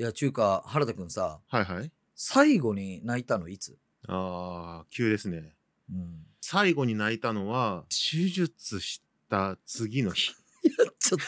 [0.00, 1.92] いや中華原田くんさはいはい。
[2.16, 3.76] 最後に泣いたのいつ、
[4.08, 5.52] ああ、急ですね。
[5.90, 10.32] うん、最後に泣いたのは、手術した次の日。
[10.98, 11.20] ちょっ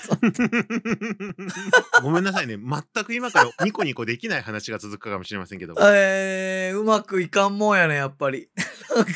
[1.92, 2.56] と ごめんなさいね。
[2.56, 5.74] 全く今からニコニコできない話が続くかもしれませんけど。
[5.78, 8.48] えー、うまくいかんもんやねやっぱり
[8.96, 9.12] なんか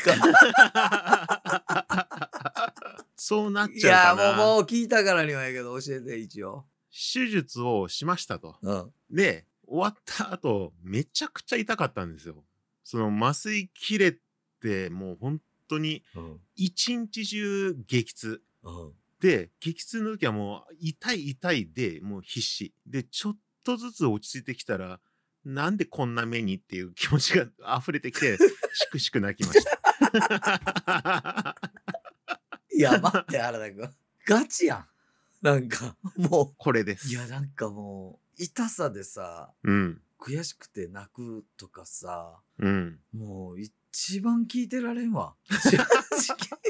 [3.17, 4.37] そうなっいちゃやうかな。
[4.37, 8.55] もうもう聞いたからにはやけど教えて一応手術をしましたと。
[8.61, 12.43] うんで、終わった後、めちゃくちゃ痛かったんですよ。
[12.83, 14.17] その麻酔切れ
[14.61, 18.41] て、もう本当にうん一日中激痛。
[18.63, 22.73] うんで、激痛の時はもう痛い痛いでもう必死。
[22.85, 24.99] で、ちょっとずつ落ち着いてきたら、
[25.43, 27.47] なんでこんな目にっていう気持ちが
[27.79, 28.37] 溢れてきて、
[28.73, 31.55] しくしく泣きました。
[32.71, 33.95] いや待って原田くん
[34.27, 34.85] ガチやん
[35.41, 37.07] なんかもこれです。
[37.07, 40.01] ういやなんかもう痛さでさうん。
[40.19, 42.99] 悔しくて泣くとかさうん。
[43.13, 46.67] もう一番聞いてられんわ 正直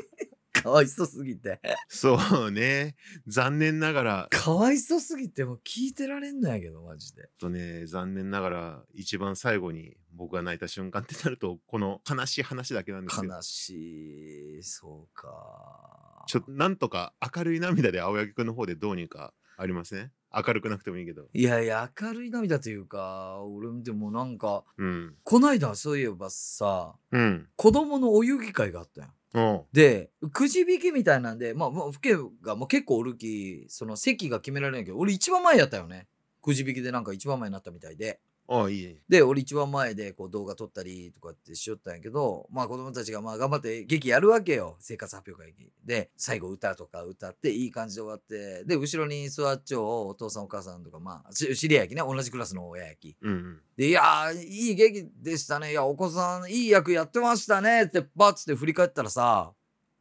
[0.67, 2.95] かわいそすぎてそうね。
[3.25, 13.31] 残念ながら、かわいそすぎてもう聞いてられんのやけどマジでとね、残念ながら、一番最後に僕が泣いた瞬間ってなると、この悲しい話だけなんですよ。
[13.31, 20.11] 悲しいそうかちょっと、なんとか明るい涙で青柳くんの方でどうにかありますね。
[20.45, 21.27] 明るくなくてもいいけど。
[21.33, 25.15] いやいや明るい涙というか俺でもなんかうん。
[25.23, 27.47] こないだそういえばさうん。
[27.55, 36.07] 子供のお遊戯会があったやんおうでくじ引きみたいなんでまあもう父兄がもう結構おるきその席が決められないけど俺一番前やったよね
[36.41, 38.95] くじ引きでなんか一番前になったみたいでああ、いいね。
[39.09, 44.77] で俺一番前でこう動画撮ったりとかってしよったんやけどまあ子供たちがまあ頑張って劇やるわけよ。
[44.79, 52.01] 生活発表会劇で最後歌とか歌っていい感じで終わってで後ろに座っちゃうお父さんお母さんとかまあし知り合いやきね。
[52.01, 53.17] 同じクラスの親やき。
[53.21, 53.59] うんうん。
[53.75, 55.71] でいやーいい劇でしたね。
[55.71, 59.51] いやお子さんいい役やってましたねってバッつって振り返ったらさ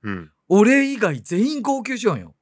[0.03, 0.31] うん。
[0.48, 2.34] 俺以外全員号泣しよんよ。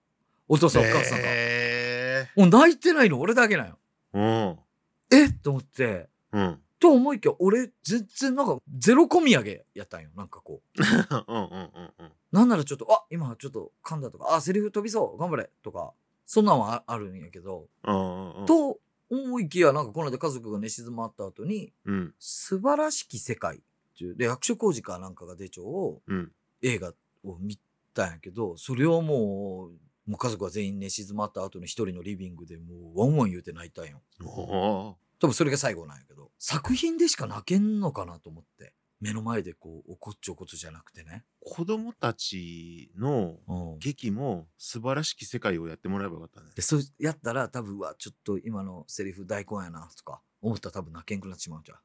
[0.46, 3.78] お父さんお母さんが、えもう泣いてないの俺だけなんよ。
[4.12, 4.63] ー。
[5.10, 5.26] え？
[5.26, 6.42] っと思ってうん。
[6.42, 6.60] うん。
[6.80, 10.82] と思いきや俺全然なんかゼロ込み上げやったんよなんかこう
[11.32, 12.12] うんうんうんうん。
[12.32, 15.94] なんならちょっとあ今ちょっと噛んだとかあセリフ飛びそう頑張れとか
[16.26, 18.46] そんなんはああるんやけど、うんうんうん。
[18.46, 18.78] と
[19.10, 22.14] 思いきやなんかこの間家族が寝静まった後にうん。
[22.18, 23.60] 「素晴らしき世界」っ
[23.96, 26.32] ていうで役所広司かなんかが出ちゃううん。
[26.62, 26.92] 映画
[27.24, 27.58] を見
[27.94, 29.72] たんやけどそれをもう
[30.06, 34.02] もう家族が全員寝静まった後の一人のリビングでもうワンワン言うて泣いたんよ。
[34.20, 46.46] 多分それが最後なんやけど作品でしか泣けんのかなと思って目の前でこうおこっちょこつじゃなくてね、子供たちのうん、劇も素晴らしき世界をやってもらえばよかったね。
[46.54, 51.78] でそうやったら多分うわちょっと今のセリフ大根やなとか思ったら多分泣けんくなってしまうんじゃう？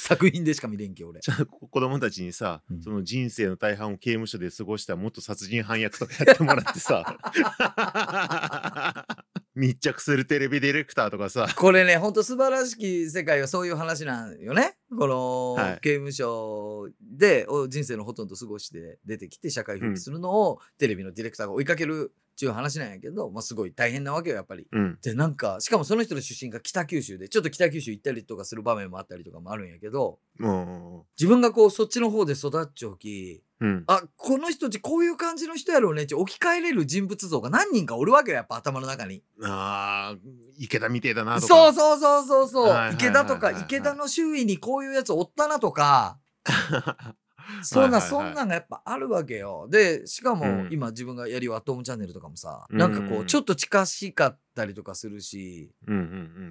[0.00, 1.18] 作品でしか見れんけ俺。
[1.20, 2.82] じゃあ子供たちにさ、うん。
[2.82, 7.18] その人生の大半を刑務所で過ごした元殺人犯役とかやってもらってさ。
[9.56, 11.48] 密着するテレビディレクターとかさ。
[11.56, 14.78] これねほんと素晴らしき世界はそういう話なんよね。
[14.96, 15.80] この、はい。
[15.80, 24.68] 刑務所でお人生のほとんど過ごして出てきて社会復帰するのを、テレビのディレクターが追いかけるっていう話なんやけど、まあ、すごい大変なわけよやっぱり。
[24.70, 24.98] うん。
[25.02, 39.24] でなんかしかもその人の出身が北九州でちょっと北九州行ったりとかする場面もあったりとかもあるんやけども自分がこうそっちの方で育っちゃうきう、うん、あこの人たちこういう感じの人やろうねって置き換えれる人物像が何人かおるわけよやっぱ頭の中に。
[39.42, 40.18] あー
[40.58, 41.46] 池田みてえだなとか。
[41.48, 46.18] そうそうそうそうそう、池田とか池田の周囲にこういうやつおったなとか
[47.62, 49.66] そんな、そんなんがやっぱあるわけよ。
[49.70, 50.68] でしかも、うん。
[50.70, 55.72] 今自分がやりはトームチャンネルとかもさ、うんなんかこうちょっと近しかったりとかするし。
[55.86, 56.04] うんうんう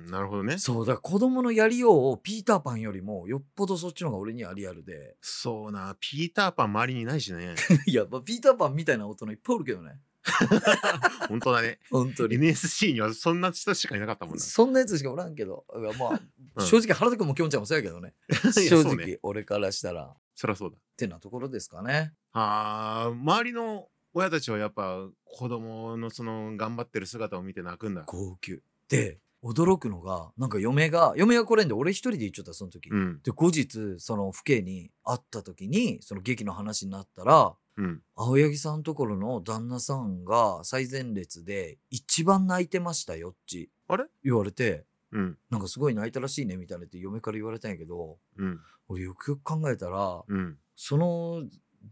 [0.07, 0.11] ん。
[0.11, 0.57] なるほどね。
[0.57, 5.15] そうだから子供のやりようをピーターパンよりもよっぽどそっちの方が俺にはリアルで。
[5.21, 7.55] そうなピーターパン周りにないしね。
[7.85, 9.99] いや、まあ、ピーターパンみたいな大人いっぱいおるけどね。
[11.29, 11.79] 本当だね。
[11.89, 12.35] 本当に。
[12.35, 14.41] NSC にはそんな人しかいなかったもんな。
[14.41, 15.65] そんなやつしかおらんけど、
[15.97, 16.21] まあ、
[16.55, 16.65] うん。
[16.65, 18.13] 正直原田君もきょんちゃんもそうやけどね。
[18.51, 20.15] 正直、俺からしたら。
[20.37, 22.13] っそりゃそうだてなところですかね。
[22.31, 28.61] あー周りの親たちはやっぱ子供のその頑張ってる姿を見て泣くんだ号泣。
[28.87, 32.89] で、驚くのが、なんか嫁が、嫁が来れんで俺一人で言っちゃった、その時。
[32.89, 43.69] うんで、後日、その父兄に会った時に、その劇の話になったら、うん青柳さんところの旦那さんが最前列で一番泣いてましたよっち。
[43.87, 48.59] あれ言われて、うんなんかすごい泣いたらしいねみたいなって嫁から言われたんやけど、うん
[48.89, 51.43] 俺よくよく考えたら、うんその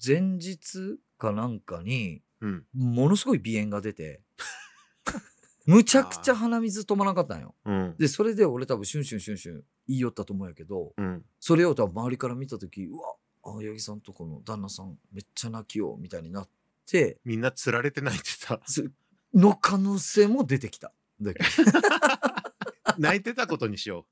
[0.06, 4.22] 前日かなんかに、うんものすごい鼻炎が出て、
[5.66, 7.56] むちゃくちゃ鼻水止まらなかったんよ。
[7.66, 7.96] うん。
[7.98, 11.26] で、それで俺多分シュンシュンシュンシュン言いよったと思うんやけど、うん。
[11.40, 16.50] そそれを多分周りから見た時うわ青柳さんとこの旦那さんめっちゃ泣きようみたいになっ
[16.86, 18.84] てみんな釣られてないってさ、そ
[19.34, 20.92] の可能性も出てきた。
[21.22, 21.40] だけ
[23.00, 24.06] 泣いてたことにしよ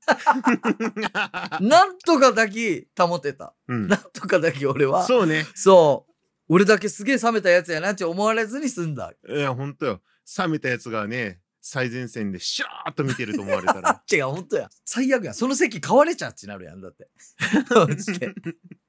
[1.60, 3.54] ど なんとかだけ保てた。
[3.68, 3.74] う。
[3.74, 3.96] うんな。
[3.96, 5.46] んとかだけ俺はそうね。
[5.54, 6.12] そう
[6.48, 9.12] 俺だけすげえ冷めたやつやなって思われずに済んだ。
[9.28, 10.02] いや、ほんとよ。
[10.38, 14.02] 冷めたやつがね、最前線でシャーっと見てると思われたら。
[14.12, 14.68] 違う、本当や。
[14.84, 15.32] 最悪や。
[15.32, 17.08] その席買われちゃうってなるやん、だって。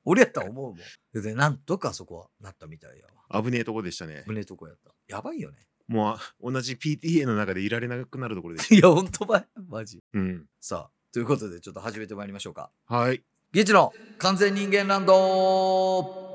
[0.03, 0.77] 俺やったら思うも
[1.19, 1.21] ん。
[1.21, 3.41] で、なんとかそこはなったみたいやわ。
[3.41, 4.23] 危ねえとこでしたね。
[4.27, 4.93] 胸とこやった。
[5.07, 5.57] やばいよね。
[5.87, 9.47] もう同じ PTA の中でいられなくなるところでし いや、ほんとばい。
[9.69, 9.99] マジ。
[9.99, 10.19] た。
[10.19, 10.45] うん。
[10.59, 12.71] さあ、ということで、ちょっと始めてまいりましょうか。
[12.85, 13.23] はい。
[13.51, 16.25] ゲイチの完全人間ランド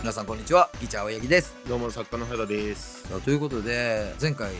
[0.00, 3.08] 皆さんこんにちはギチャ青柳ですどうも作家の原田です。
[3.08, 4.52] さあということで前回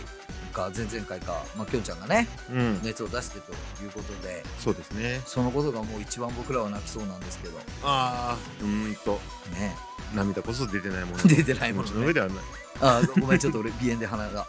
[0.49, 2.81] か前々回か、まあ、きょんちゃんがねうん。
[2.83, 3.53] 熱を出してと
[3.83, 5.21] いうことでそうですね。
[5.27, 9.13] そのことがもう一番僕らは泣きそうなんですけどああ、うーんと、
[9.53, 9.77] ね
[10.15, 11.23] 涙こそ出てないもの。
[11.25, 12.37] 出てないものねの上ではない。
[12.81, 14.47] あごめんちょっと俺鼻炎で鼻が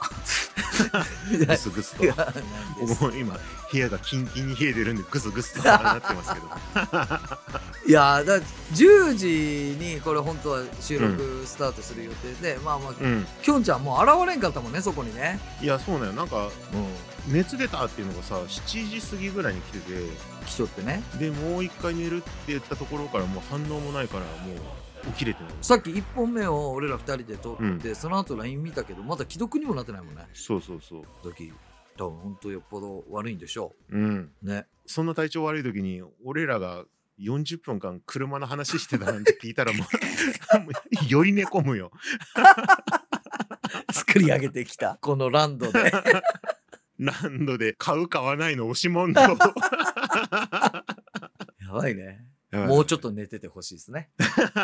[1.47, 3.37] ぐすぐすと今、
[3.71, 6.45] 部屋がキンキンに冷えてるんで、ぐすぐすとなってますけど。
[7.87, 8.39] いやーだ
[8.73, 13.27] 10時にこれ本当は収録スタートする予定で、まあまあうん。
[13.41, 16.13] きょんちゃんもう現れんかったもんねそこにねいや、そうなんよ。
[16.13, 16.51] なんか、う
[17.27, 20.09] 熱出たっていうのがさ、7時過ぎぐらいに来てて、ん
[20.45, 25.53] 来とってねで、もう一回寝るって言ったところからもう反応もないから、もう起きれてない。
[25.61, 31.03] さっき1本目を俺ら2人で撮って、うんその後 LINE 見たけどまだ既読にもなってないもんねそうそうそう。
[31.23, 31.51] 時
[31.97, 34.31] 多分本当よっぽど悪いんでしょうん。
[34.43, 36.85] うねそんな体調悪い時に俺らが
[37.19, 39.83] 40分間車の話してたなんて聞いたらもう
[40.63, 40.71] もう
[41.11, 41.91] より寝込むよ。
[43.91, 45.91] 作り上げてきたこのランドで
[46.99, 49.21] ランドで買う買わないの押し問答。
[49.21, 49.35] や
[51.73, 54.09] ばいねもうちょっと寝ててほしいですね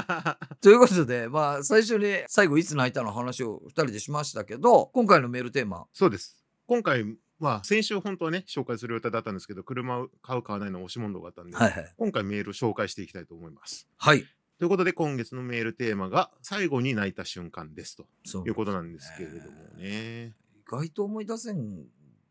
[0.61, 6.43] ということでまあ最初に最後いつ泣いたの話を2人でしましたけど今回のメールテーマそうです。
[6.67, 7.05] 今回
[7.39, 13.87] は先週本当はね紹介する予定だったんですけど車を買う買わないの押し問答があったんで、はいはい今回メール紹介していきたいと思います。
[13.97, 14.25] はい
[14.57, 18.07] ということで今月のメールテーマが最後に泣いた瞬間ですと
[18.47, 20.33] いうことなんですけれどもね。
[20.55, 21.85] 意外と思い出せん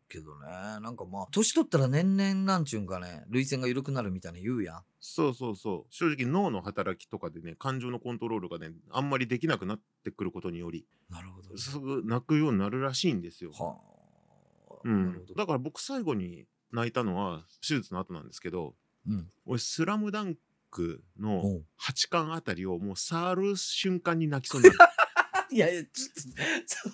[0.07, 0.47] けどね。
[0.47, 4.81] なんかまあ年取ったら年々なんちゅうんかね涙腺が緩くなるみたいな言うやん。
[4.99, 5.93] そうそうそう。
[5.93, 10.85] 正直脳の働きとかでね感情のコントロールがねあんまりできなくなってくることにより。
[11.09, 13.51] なるほどすぐ泣くようになるらしいんですよ。
[13.51, 13.77] は
[14.69, 15.25] あ、うん。
[15.35, 18.75] だから僕最後に泣いたのは手術の後なんですけど
[19.07, 19.29] うん。
[19.45, 20.35] 俺「スラムダン
[20.71, 21.65] クのおう。
[21.79, 24.77] 8巻あたりをもう触る瞬間に泣きそうになる
[25.51, 25.89] いやいやちょっ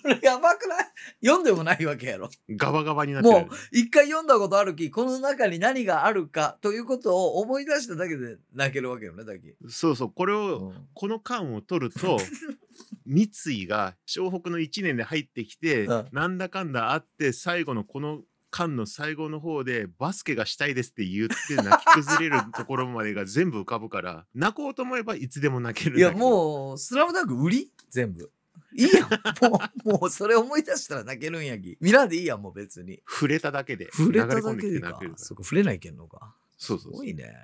[0.02, 0.86] それやばくない？
[1.24, 2.28] 読んでもないわけやろ。
[2.50, 3.34] ガバガバになってる。
[3.34, 10.12] もう一回読んだことあるきこの中に何があるかということを思い出しただけで泣けるわけよねだけ、そうそう。
[10.12, 10.88] これをうん。
[10.94, 12.18] この巻を取ると
[13.06, 16.08] 三井が湘北の1年で入ってきて、うん。
[16.12, 27.72] なんだかんだあって最後のこの巻の最後の方でバスケがしたいですって言って泣き崩れるところまでが全部浮かぶから泣こうと思えばいつでも泣けるんいやもう「スラムダンク売り？
[27.88, 28.30] 全部
[28.74, 29.50] いいやん。
[29.50, 31.76] もうもうそれ思い出したら泣けるんやき。
[31.80, 33.02] 見らんでいいやんもう別に。
[33.08, 34.98] 触れただけで触れただけでか。
[35.16, 36.34] そこ触れないけんのか。
[36.56, 36.92] そうそうそう。
[36.92, 37.34] すごいね。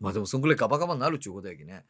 [0.00, 1.84] まあでもそんぐらいガバガバになるっちゅうことやきね。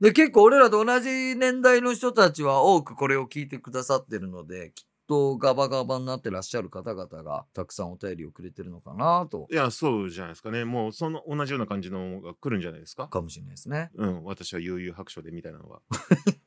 [0.00, 9.48] で結構俺らと同じ年代の人たちは多くこれを聞いてくださってるのできっとガバガバになってらっしゃる方々がたくさんお便りをくれてるのかなと。
[9.50, 10.64] いやそうじゃないですかね。
[10.64, 13.08] もうその同じような感じのが来るんじゃないですか。
[13.08, 13.90] かもしれないですね。
[13.96, 15.80] うん私は悠々白書でみたいなのが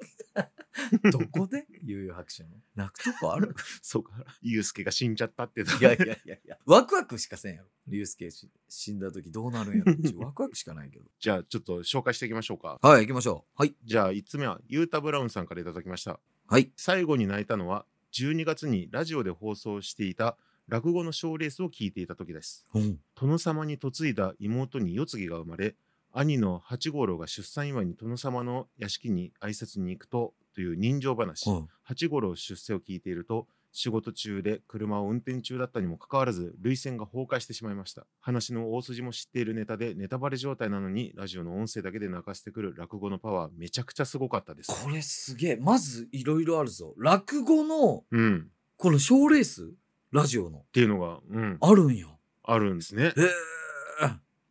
[1.12, 2.50] どこで悠々白書の？
[2.75, 3.55] 泣くとこある？
[3.81, 7.67] そうかユうスケが死んじゃったっていやいやいやいやワクワクしかせんやろ。
[7.88, 9.93] 竜介し死んだ時どうなるんやろ
[10.25, 11.05] ワクワクしかないけど。
[11.19, 13.62] じゃあちょっと紹介していきましょうかはい行きましょう。
[13.62, 13.75] はい。
[13.83, 16.71] じゃあ5つ目はユータ・ブラウンさんからいただきましたはい。
[16.75, 23.00] 最後に泣いたのは12月にラジオで放送していた落語の賞レースを聞いていた時ですうん。
[23.15, 25.75] 殿様に嫁いだ妹に世継ぎが生まれ
[26.13, 45.55] 兄の八五郎が出産祝いに殿様の屋敷に挨拶に行くとという人情話、うん八五郎出世を聞いていると仕事中で車を運転中だったにもかかわらず涙腺が崩壊してしまいました話の大筋も知っているネタでネタバレ状態なのにラジオの音声だけで泣かせてくる落語のパワーめちゃくちゃすごかったですこれすげえ。
[45.58, 46.93] まずいろいろあるぞ。
[46.98, 49.70] 落語のうんこの賞ーレース？
[50.12, 52.08] ラジオのっていうのが、うん、あるんや。
[52.43, 53.13] あるんですねへえ。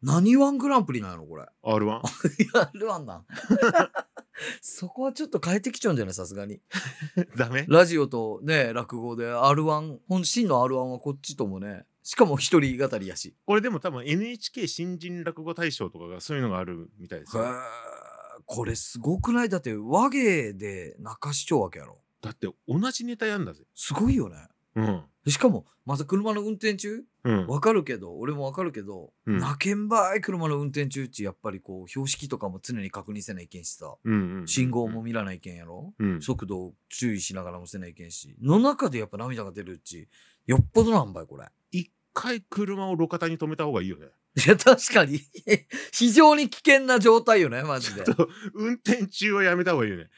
[0.02, 1.44] 何ワングランプリなのこれ。
[1.62, 1.82] R1?
[2.42, 3.26] いや、ルワンなん。
[4.62, 6.14] そこはちょっと変えてきちゃうんじゃない？
[6.14, 6.60] さすがに。
[7.36, 7.64] ダメ？
[7.68, 13.34] ラジオとね、落語で R1、本真の R1 はこっちともね、しかも一人語りやし。
[13.46, 17.44] これでも多分 NHK 新人落語大賞とかがそういうのがあるみたいですよ。
[17.44, 17.60] へー
[18.46, 19.48] これすごくない？
[19.48, 21.98] だって和芸で中市長わけやろ。
[22.20, 23.64] だって同じネタやんだぜ。
[23.74, 24.36] すごいよね。
[24.76, 25.02] うん。
[25.26, 27.04] しかも、また車の運転中？
[27.24, 27.46] うん。
[27.46, 34.48] わかるけど、俺もわかるけど、うんなけんばい車の運転中っち、やっぱりこう、標識とかも常に確認せないけんしさ、うんうん。
[34.48, 36.22] 信号も見らないけんやろ、うん。
[36.22, 40.08] 速度を注意しながらもせないけんし、の中でやっぱ涙が出るうち、
[40.46, 41.46] よっぽどなんばい、これ。
[41.70, 44.06] 一回車を路肩に止めた方がいいよね。
[44.36, 45.20] いや、確かに、
[45.92, 48.04] 非常に危険な状態よね、マジで。
[48.54, 50.08] 運転中はやめた方がいいよね。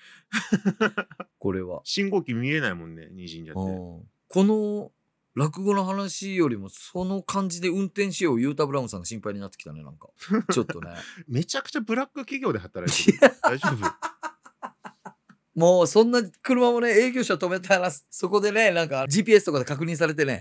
[1.38, 1.80] これは。
[1.84, 3.60] 信号機見えないもんね、にじんじゃって。
[3.62, 4.90] うんこの
[5.34, 10.08] 落語の話よりもその感じで運転しようユータ・ブラウンさんが心配になってきたねなんか。
[10.50, 10.90] ちょっとね。
[11.28, 13.18] めちゃくちゃブラック企業で働いてる。
[13.42, 13.92] 大丈夫？
[15.54, 20.40] もうそんな車もね営業車止めたらそこでねなんか GPS とかで確認されてね。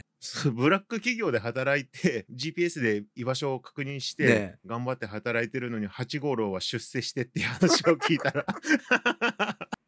[0.53, 8.45] ブラック企業で働いて GPS で居場所を確認して、ね頑張って働いてるのに8号楼は出世してっていう話を聞いたら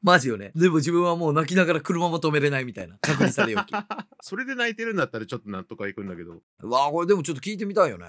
[0.03, 0.51] マジよね。
[0.55, 2.97] でも自分はもう泣きながら車も止めれないみたいな。
[3.01, 3.71] 確認されよき。
[4.21, 6.43] それで泣いてるんだったらちょっと納得はいくんだけど。
[6.61, 8.05] うわあこれでもちょっと聞いてみたいよね。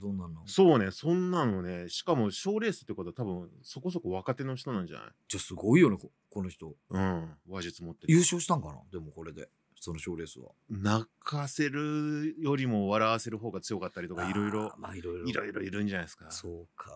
[0.00, 0.42] どんなんの？
[0.46, 5.08] そうねそんなのねしかも賞レースってことは多分そこそこ若手の人なんじゃない？
[5.28, 6.74] じゃあすごいよねここの人。
[6.90, 8.74] うん話術持ってる優勝したんかな？
[8.92, 9.48] でもこれで。
[9.78, 10.52] その賞レースは。
[10.70, 14.74] 泣かせるよりも笑わせる方が強かったりとかいろいろ。
[14.78, 15.26] まあいろいろ。
[15.26, 16.30] いろいろいるんじゃないですか。
[16.30, 16.90] そうか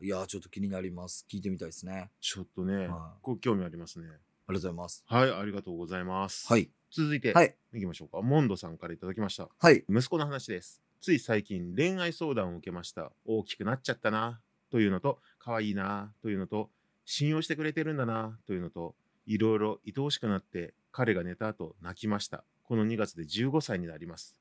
[0.00, 1.26] いやーちょっと気になります。
[1.30, 2.10] 聞いてみたいですね。
[2.20, 3.18] ちょっとね、はい。
[3.22, 4.06] こう興味ありますね。
[4.06, 5.04] ありがとうございます。
[5.06, 6.46] はいありがとうございます。
[6.48, 6.70] はい。
[6.90, 7.56] 続いて、はい。
[7.74, 8.22] いきましょうか。
[8.22, 9.48] モンドさんからいただきました。
[9.58, 9.84] はい。
[9.88, 10.80] 息子の話です。
[11.00, 13.12] つい最近恋愛相談を受けました。
[13.24, 14.40] 大きくなっちゃったな。
[14.70, 16.12] というのと可愛いな。
[16.22, 16.70] というのと
[17.04, 18.38] 信用してくれてるんだな。
[18.46, 18.94] というのと
[19.26, 22.44] いろいろ愛おしくなって彼が寝た後泣きました。
[22.64, 24.34] この2月で15歳になります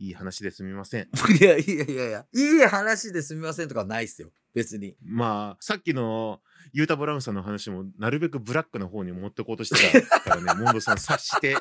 [0.00, 4.32] いい話ですみません いやいやいやいや、いい話ですみませんとかないっすよ。
[4.54, 4.96] 別に。
[5.04, 6.40] まあさっきの
[6.72, 11.54] ユータ・ブラウンさんの話もなるべくブラックな方に持ってこうとしてたからね モンドさん察して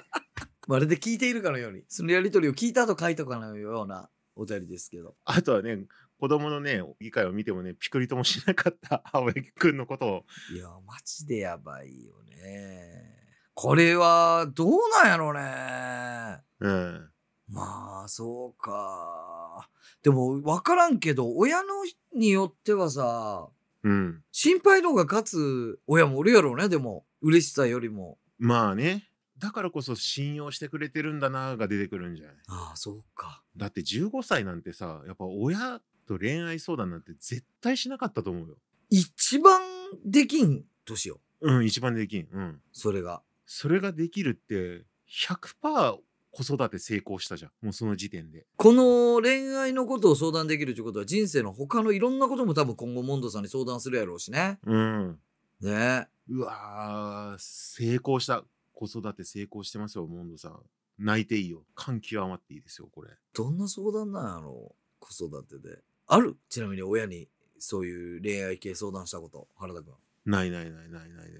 [0.67, 5.17] まるで聞いているかのように、そのやりとりを聞いた後書いたかのようなお便りですけど。
[5.25, 5.85] あとはね
[6.17, 13.17] 子供のね議会を見てもねピクリともしなかった 青柳くんのことをいや、マジでやばいよね。
[13.53, 16.41] これは、どうなんやろうね。
[16.61, 17.11] うん
[17.49, 19.69] まあ、そうか。
[20.03, 21.69] でも、わからんけど、親の
[22.15, 23.49] によってはさ、
[23.83, 27.05] うん心配の方が勝つ親もおるやろうね、でも。
[27.21, 28.17] 嬉しさよりも。
[28.37, 29.05] まあね
[29.37, 32.35] だからこそ信用してくれてるんだなが出てくるんじゃない？
[32.49, 33.41] ああ、そうか。
[33.55, 38.55] だって15歳なんてさやっぱ親と恋愛相談なんて絶対しなかったと思うよ
[38.89, 39.61] 一番
[40.05, 41.19] できん年よ。
[41.41, 43.21] うん一番できんうんそれが。
[43.45, 45.99] それができるって100%
[46.31, 47.51] 子育て成功したじゃん。
[47.61, 48.45] もうその時点で。
[48.55, 54.59] この恋愛のことを相談できるということは人生の他のいろんなことも多分今後モンドさんに相談するやろうしね。
[54.65, 55.19] うん。
[55.61, 56.07] ね。
[56.29, 58.43] うわー成功した
[58.73, 60.59] 子育て成功してますよモンドさん。
[60.99, 61.63] 泣いていいよ。
[61.75, 63.09] 感極まっていいですよこれ。
[63.33, 65.79] どんな相談なんやろう子育てで。
[66.07, 66.37] ある？
[66.49, 69.93] ちなみに親にそういう恋愛系相談したこと原田君。
[70.25, 71.31] ないないないないないない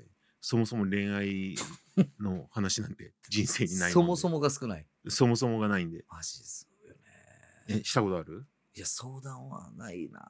[0.41, 1.55] そもそも恋愛
[2.19, 4.87] の話なんて 人生にないもそもそもが少ない。
[5.07, 7.01] そもそもがないんでマジそうよね。
[7.67, 8.45] えしたことある？
[8.75, 10.21] いや相談はないな。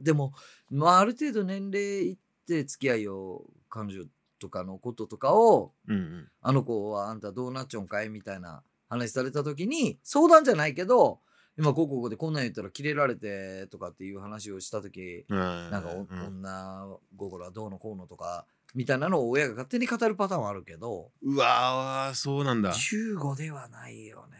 [0.00, 0.32] でも、
[0.70, 4.04] まあ、ある程度年齢いって付き合いを彼女
[4.38, 11.20] とかのこととかをうんうんあの子はあんたどうなっちゃうんかいみたいな話された時に相談じゃないけど
[11.56, 16.86] 今こうこうこうでこんなん言ったらキレられてとかっていう話をした時ななんかお、うん、女
[17.16, 22.72] 心はどうのこうのとかみたいなのを親が勝手に語るパターンはあるけどうわーそうなんだ。
[22.72, 24.38] 15ではないよね。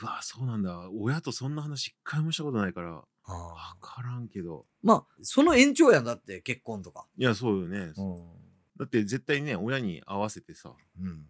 [0.00, 0.88] うわーそうなんだ。
[0.90, 4.66] 親とそんな話一回もしたことないからあ分からんけど。
[4.82, 7.06] まあその延長やんだって結婚とか。
[7.16, 8.16] いやそうよね、うん。
[8.78, 11.26] だって絶対ね親に合わせてさうん。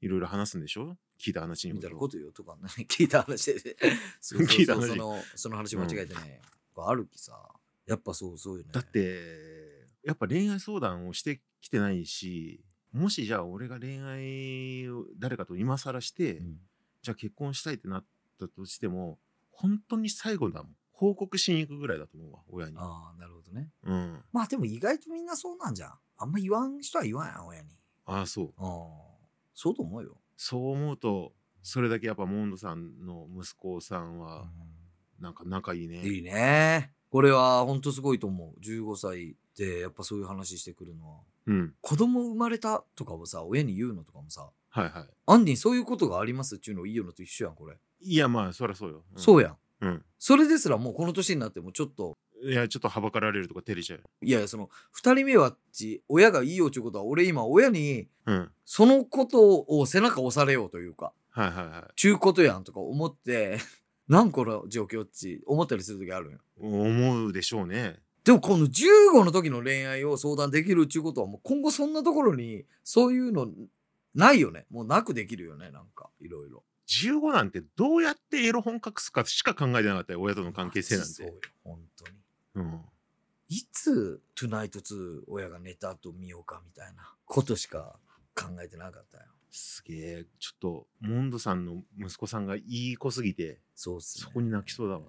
[0.00, 0.96] いろいろ話すんでしょ？
[1.20, 2.62] 聞いた話にみもたいなこと言うとかね。
[2.88, 3.76] 聞いた話で。
[4.20, 4.88] 聞いた話。
[4.88, 6.40] そのその話間違えてね、
[6.76, 7.38] あるきさ。
[7.86, 8.70] やっぱそうそうよね。
[8.72, 9.61] だって
[10.04, 16.56] やっぱ恋愛相談をしてきてないしもしじゃあ俺が恋愛を誰かと今更して、うん。
[17.02, 18.04] じゃあ結婚したいってなっ
[18.38, 19.18] たとしても
[19.50, 20.72] 本当に最後だもん。
[20.92, 22.76] 報告しに行くぐらいだと思うわ親に。
[22.78, 23.70] ああなるほどね。
[23.82, 24.22] うん。
[24.32, 25.92] まあでも意外とみんなそうなんじゃん。
[26.18, 27.70] あんま言わん人は言わんやん親に。
[28.04, 28.52] ああそう。
[28.58, 29.12] ああ
[29.54, 31.32] そうと思うよ、そう思うと
[31.62, 34.44] それだけやっぱモンドさんの息子さんは
[35.20, 36.02] なんか仲いいね。
[36.06, 36.92] いいね。
[37.10, 38.60] これは本当すごいと思う。
[38.60, 41.16] 15歳でやっぱそういう話してくるのは。
[41.46, 41.74] うん。
[41.80, 47.76] 子供生まれたとかをさ、親に言うのとかもさ、はいはアンディそういうことがありますっていうのを言うのと一緒やん、これ。
[48.00, 48.14] い。
[48.14, 49.02] いや、まあ、そりゃそうよ。
[49.16, 49.56] そうやん。
[49.82, 50.04] うん。
[50.18, 54.02] それですらもうこの年になってもちょっと、いや、ちょっとはばかられるとか照れちゃう。
[54.22, 58.50] いやいや、その、二人目はっち、親がいいよっていうことは、俺今親に、うん。
[58.64, 63.58] そのことを背中押されようというか、はいはいはちゅうことやんとか思って、
[64.08, 66.38] なんこの状況っち、思ったりする時あるんよ。
[66.38, 66.40] い。
[66.60, 68.01] 思うでしょうね。
[68.24, 73.48] でもこの15の時の恋愛を相談できるっていうことはもう今後そんなところにそういうの
[74.14, 74.66] ないよね。
[74.70, 75.70] もうなくできるよね。
[75.70, 76.62] なんかいろいろ。
[76.88, 80.20] 15なんてどうやってエロ本隠すかしか考えてなかったよ。
[80.20, 81.48] 親との関係性なんそうよて。。
[81.64, 82.16] 本当に。
[82.54, 82.80] うん。
[83.48, 87.96] いつ、トゥナイト2親が寝た後見ようかみたいなことしか
[88.34, 89.24] 考えてなかったよ。
[89.50, 90.26] すげえ。
[90.38, 94.24] ちょっと、モンドさんの息子さんがいい子すぎて、そうっすね。
[94.24, 95.02] そこに泣きそうだわ。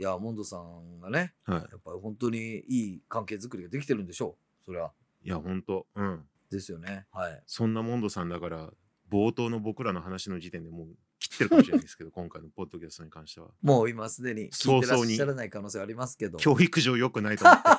[0.00, 4.64] いや、モンドさんがね、はやっぱり本当にいい関係づくりができてるんでしょう。
[4.64, 4.92] それは。
[5.24, 5.26] い。
[5.26, 5.86] いや、ほんと。
[5.96, 6.24] うん。
[6.50, 7.06] ですよね。
[7.12, 7.42] はい。
[7.46, 8.70] そんなモンドさんだから、
[9.10, 10.86] 冒頭の僕らの話の時点でもう
[11.18, 13.48] 切ってるかもしれないですけど、 今回のポッドキャストに関しては。
[13.60, 16.38] もう今すでに聞いてらっしゃらない可能性ありますけど。
[16.38, 17.62] 教育上良くないと思って。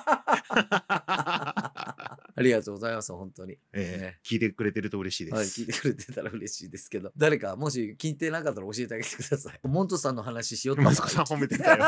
[2.39, 3.58] ありがとうございます、本当に。
[3.74, 5.36] ええね聞いてくれてると嬉しいです。
[5.36, 9.60] はい、聞いてくれてたら嬉しいですけど、誰かもし聞いてなかったら教えてあげてください。
[9.67, 11.86] モントさんの話しようと思息子さん褒めてたよ。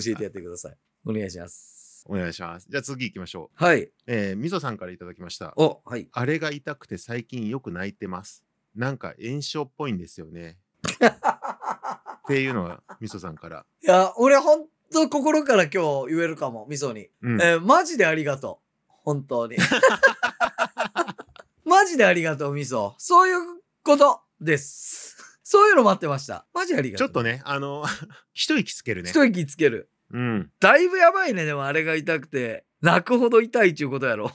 [0.00, 0.76] 教えてやってください。
[1.04, 2.04] お願いします。
[2.06, 2.68] お願いします。
[2.70, 3.64] じゃあ次行きましょう。
[3.64, 3.90] はい。
[4.06, 5.52] えー、みぞさんからいただきました。
[5.56, 6.08] お、はい。
[6.12, 8.44] あれが痛くて最近よく泣いてます。
[8.76, 10.58] なんか炎症っぽいんですよね。
[10.86, 13.66] っていうのはみそさんから。
[13.82, 17.08] いや、俺ほんと心から今日言えるかも、みそに。
[17.22, 17.42] うん。
[17.42, 18.67] えーマジでありがとう。
[19.08, 19.56] 本当に。
[21.64, 22.94] マジでありがとう、みそ。
[22.98, 25.16] そういうことです。
[25.42, 26.46] そういうの待ってました。
[26.52, 27.08] マジありがとう。
[27.08, 27.86] ちょっとね、あの、
[28.34, 29.08] 一息つけるね。
[29.08, 29.90] 一息つける。
[30.10, 30.52] うん。
[30.60, 32.66] だいぶやばいね、でもあれが痛くて。
[32.82, 34.24] 泣くほど痛いっちゅうことやろ。
[34.26, 34.32] は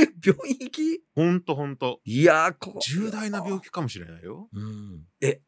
[0.00, 1.02] い、病院行き？
[1.14, 2.02] ほんとほんと。
[2.04, 4.50] いやー、こ重大な病気かもしれないよ。
[4.52, 5.06] うん。
[5.22, 5.40] え、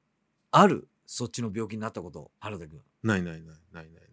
[0.51, 0.89] ある？
[1.05, 2.83] そっちの病気になったこと、原田くん。
[3.03, 4.05] ないないないないないない。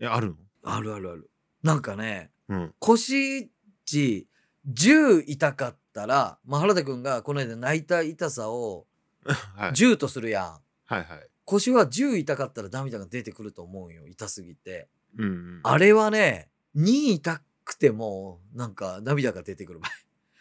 [0.00, 0.36] え、あるの？
[0.64, 1.30] あるあるある。
[1.62, 2.74] なんかね、うん。
[2.78, 3.50] 腰
[3.84, 4.28] 地
[4.68, 8.86] 10痛かったら、まあ、原田くんがこの間泣いた痛さを
[9.24, 9.70] はい。
[9.72, 10.44] 10とするやん。
[10.44, 11.04] はいはい。
[11.44, 14.06] 腰は10痛かったら涙が出てくると思うよ。
[14.06, 14.88] 痛すぎて。
[15.18, 15.60] うんうん。
[15.62, 19.90] あれはね、2痛くても、なんか涙が出てくる場合。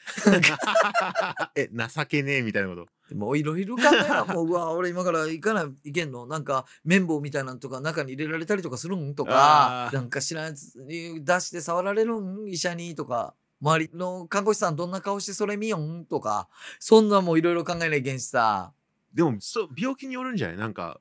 [1.55, 3.15] え、情けねえみたいなこと？
[3.15, 4.25] もういろいろ考えな。
[4.33, 6.25] もう、うわ、俺今から行かない、行けんの？
[6.25, 9.15] なんか、綿棒みたいなのとか中に入れられたりとかするん？
[9.15, 9.95] とかあ、ー。
[9.95, 12.49] なんか知らんやつに出して触られるん？
[12.49, 12.95] 医者に？
[12.95, 16.05] とか、周りの看護師さんどんな顔してそれ見よん？
[16.05, 16.47] とか、
[16.79, 18.73] そんなもういろいろ考えないけんしさ。
[19.13, 20.57] でも、そう、病気によるんじゃない？
[20.57, 20.99] なんか、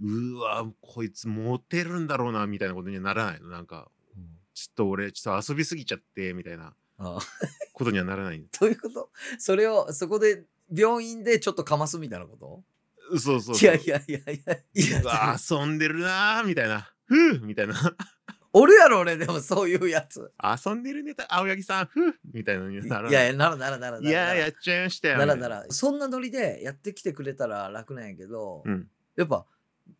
[0.00, 3.48] うわ、こいつモテるんだろうな、みたいなことにはならないの？
[3.50, 3.88] なんか、
[4.54, 6.64] ちょっと俺、ちょっと遊びすぎちゃって、みたいな。
[6.64, 6.74] あ
[7.72, 8.44] ことにはならない。
[8.60, 9.10] どういうこと？
[9.38, 12.36] それを、そこで病院でちょっとかますみたいなこ
[13.10, 13.18] と？
[13.18, 13.56] そうそう。
[13.56, 16.90] いやいやいやいや、いやうわ遊んでるなーみたいな。
[17.04, 17.74] ふうみたいな。
[18.54, 20.30] おるやろ俺でもそういうやつ。
[20.66, 21.86] 遊んでるね、青柳さん。
[21.86, 23.12] ふうみたいなのにいならない。
[23.12, 24.08] やいや、ならならならなら。
[24.10, 25.18] いや、やっちゃいましたよ。
[25.18, 29.46] ならなら、そんなノリでやってきてくれたら楽なんやけど、うんやっぱ、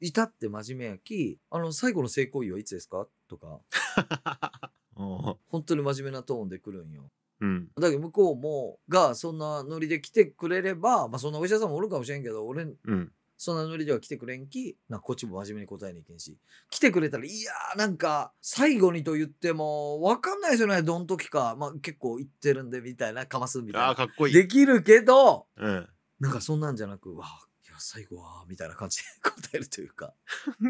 [0.01, 3.07] いたって真面目やき、あの、最後の性行為はいつですか？
[3.29, 3.61] とか、
[4.95, 7.11] 本当に真面目なトーンで来るんよ。
[7.41, 7.69] うん。
[7.79, 13.13] だけど向こうも、が、そんなノリで来てくれれば、まあそんなお医者さんもおるかもしれんけど、俺、うん。
[13.37, 16.39] そんなノリでは来てくれんき、なこっちも真面目に答えにいけんし、
[16.71, 21.57] 来てくれたら、いやーなんか、最後にと言っても、わかんないですよね、どん時か。
[21.59, 23.95] まあ結構言ってるんで、みたいな、かますみたいああ、な。
[23.97, 24.35] かっこいい。
[24.35, 25.89] できるけど、うん。
[26.21, 30.15] なんかそんなんじゃなく、わあ、いや、最後は、みたいな感じで答えるというか、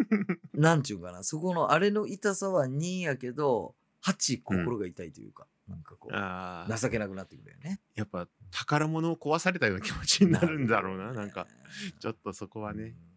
[0.54, 7.80] なんちゅうかな、そこのあれの痛さは2やけど、8心が痛いというか、なんかこう、情けなくなってくるよね。
[7.94, 11.12] やっぱ宝物を壊されたような気持ちになるんだろうな。
[11.12, 11.46] なんか、
[12.00, 12.82] ちょっとそこはね。
[12.84, 13.12] うん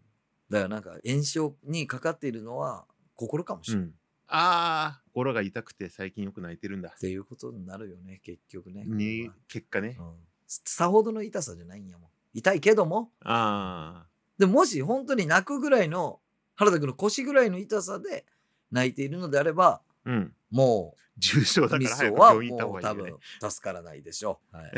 [0.49, 3.85] だからなんか炎症にかかっているのは心かもしれない。
[3.85, 3.93] うん。
[4.27, 6.99] ああ、心が痛くて最近よく泣いてるんだっ。
[6.99, 8.83] ていうことになるよね、結局ね。
[8.85, 10.03] に、結果ねう。
[10.03, 10.13] ん
[10.47, 12.09] さほどの痛さじゃないんやもん。
[12.33, 16.19] 痛いけども、ああ、でももし本当に泣くぐらいの、
[16.55, 18.25] 原田君の腰ぐらいの痛さで
[18.71, 20.33] 泣いているのであれば、うん。
[20.51, 23.51] も重症だから早く病院行った方もう多がいいよね分。
[23.51, 24.57] 助からないでしょう。
[24.57, 24.71] はい。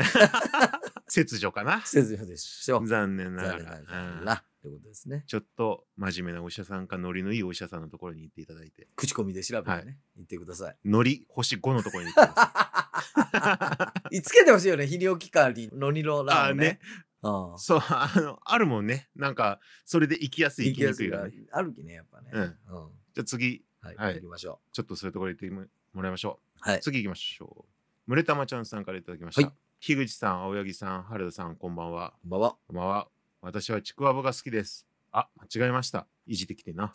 [1.08, 1.80] 切除かな？
[1.84, 2.86] 切除でしょう。
[2.86, 3.80] 残念なが残念なら。
[3.80, 4.34] うんがら。
[4.34, 5.24] ってことですね。
[5.26, 8.88] ちょっと真面目なお医者さんかノリのいいお医者さんのところに行っていただいて。
[8.96, 9.84] 口コミで調べてね、はい
[10.16, 10.76] 言ってください。
[10.84, 14.16] ノリ星5のところに行ってください。
[14.18, 16.80] いつけてほしいよね、泌尿器科にノニロラーをねあーね。
[17.22, 17.58] ああ。
[17.58, 19.08] そう、あの、あるもんね。
[19.14, 21.32] なんか、それで行きやすい、行きにくいがね。
[21.50, 22.30] あるきね、やっぱね。
[22.32, 22.52] うんうん。
[23.14, 23.96] じゃあ次、はい。
[23.96, 26.58] はい行きましょちょっとそういうところに行ってもらいましょう。
[26.66, 26.70] う。
[26.70, 26.80] はい。
[26.80, 27.72] 次行きましょう。
[28.06, 29.42] むれたまちゃんさんからいただきました。
[29.42, 32.12] はい樋口さん、青柳さん、原田さん、こんばんは。
[32.22, 32.56] こんばんは。
[32.66, 33.08] こんばんは。
[33.40, 34.88] 私はちくわぶが好きです。
[35.12, 36.08] あ、間違えました。
[36.26, 36.92] いじってきてな。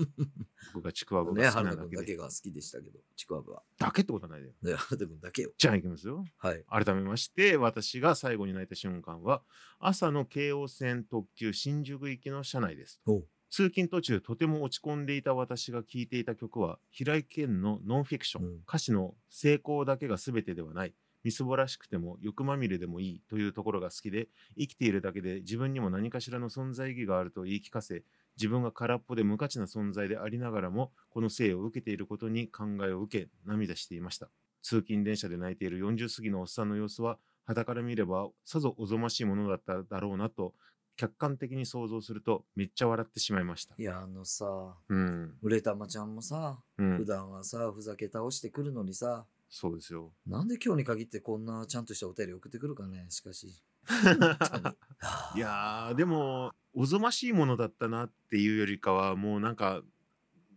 [0.72, 1.88] 僕がちくわぶね、が好きなだけで。
[1.88, 3.62] 君だけが好きでしたけど、ちくわぶは。
[3.76, 4.48] だけってことはないで。
[4.62, 5.52] ね、原田君だけよ。
[5.58, 6.24] じゃあ行きますよ。
[6.38, 6.64] はい。
[6.68, 9.42] 改めまして、私が最後に泣いた瞬間は、
[9.78, 13.02] 朝の京王線特急新宿行きの車内です。
[13.04, 18.44] おう通勤途中、とても落ち込んでいた私が聴いていた曲は、平井堅のノンフィクション。
[18.44, 20.92] うん歌詞の成功だけが全てではない。
[21.24, 28.02] みすぼらしくても欲まみれでもいいというところが好きで、生きているだけで自分にも何かしらの存在意義があると言い聞かせ、
[28.36, 34.28] 自分が空っぽで無価値な存在でありながらも、この生を受けていることに考えを受け、涙していました。
[34.60, 37.16] 通勤電車で泣いている40過ぎのおっさんの様子は、
[37.46, 40.52] 傍から見ればさぞおぞましいものだっただろうなと、
[40.96, 43.82] 客観的に想像するとめっちゃ笑ってしまいましたい。
[43.82, 44.46] や、あのさ、
[44.88, 45.34] うん。
[45.42, 47.04] うれたまちゃんもさ、うん普。
[47.04, 50.10] 段はさ、ふざけ倒してくるのにさ、そうですよ。
[50.26, 53.46] なんで今日に限ってこんなちゃんとしたお便り送ってくるかね、しかし。
[55.36, 59.82] いやーでもおぞましいものだったなっていうよりかはもうなんか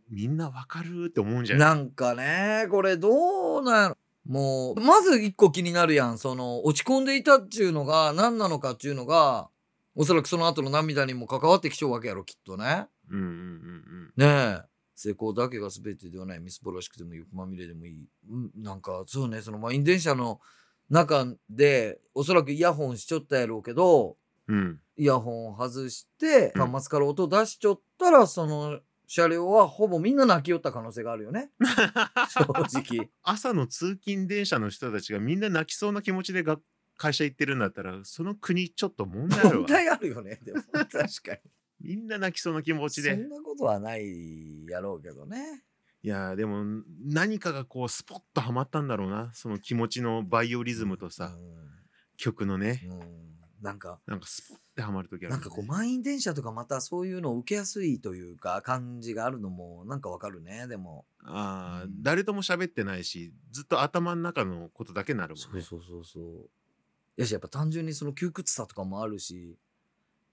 [0.10, 1.76] みんなわかるって思うんじゃない？
[1.76, 3.98] なんかね、これどうなんやろ。
[4.26, 6.18] もう、まず一個気になるやん。
[6.18, 9.50] その、落ち込んでいたっちゅうのが何なのかっちゅうのが、
[9.96, 12.88] おそらくその後の涙にも関わってきちゃうわけやろ、きっとね。
[13.10, 14.62] うんうんうんねえ。
[14.96, 16.40] 成功だけが全てではない。
[16.40, 18.08] みすぼらしくても欲まみれでもいい。
[18.30, 20.42] うん、なんか、そうね、その満員電車の
[20.90, 31.52] 中で、おそらくイヤホンしちょったやろうけど、うんうんイヤホン外して、うん端末から音出しちょったら、その車両はほぼみんな泣きよった可能性があるよね。
[32.30, 32.42] 正
[32.80, 33.10] 直。
[33.24, 36.60] 朝の通勤電車の人たちがみんな泣きそうな気持ちでが
[37.00, 40.38] 会社行ってるんだったらその国ちょっと問題ある問わ題あるよね。
[40.44, 41.40] でも、 確かに。
[41.80, 45.64] みんな泣きそうな気持ちでそんなことはないやろうけどね。
[46.04, 51.34] いやーでも何かがこうスポッとはまったんだろうなその気持ちのバイオリズムとさ、
[52.18, 52.92] 曲のねうん。
[52.92, 53.30] うん。
[53.62, 66.50] なんか、なんかスポッてはまる時ある、ね、なんかこう満員電車とかまたそういうのを受けやすいというか感じがあるのもなんかわかるねでもあー、うん誰とも喋ってないしずっと頭の中のことだけになるもんねそうそうそうそう
[67.20, 69.58] やしやっぱ単純にその窮屈さとかもあるし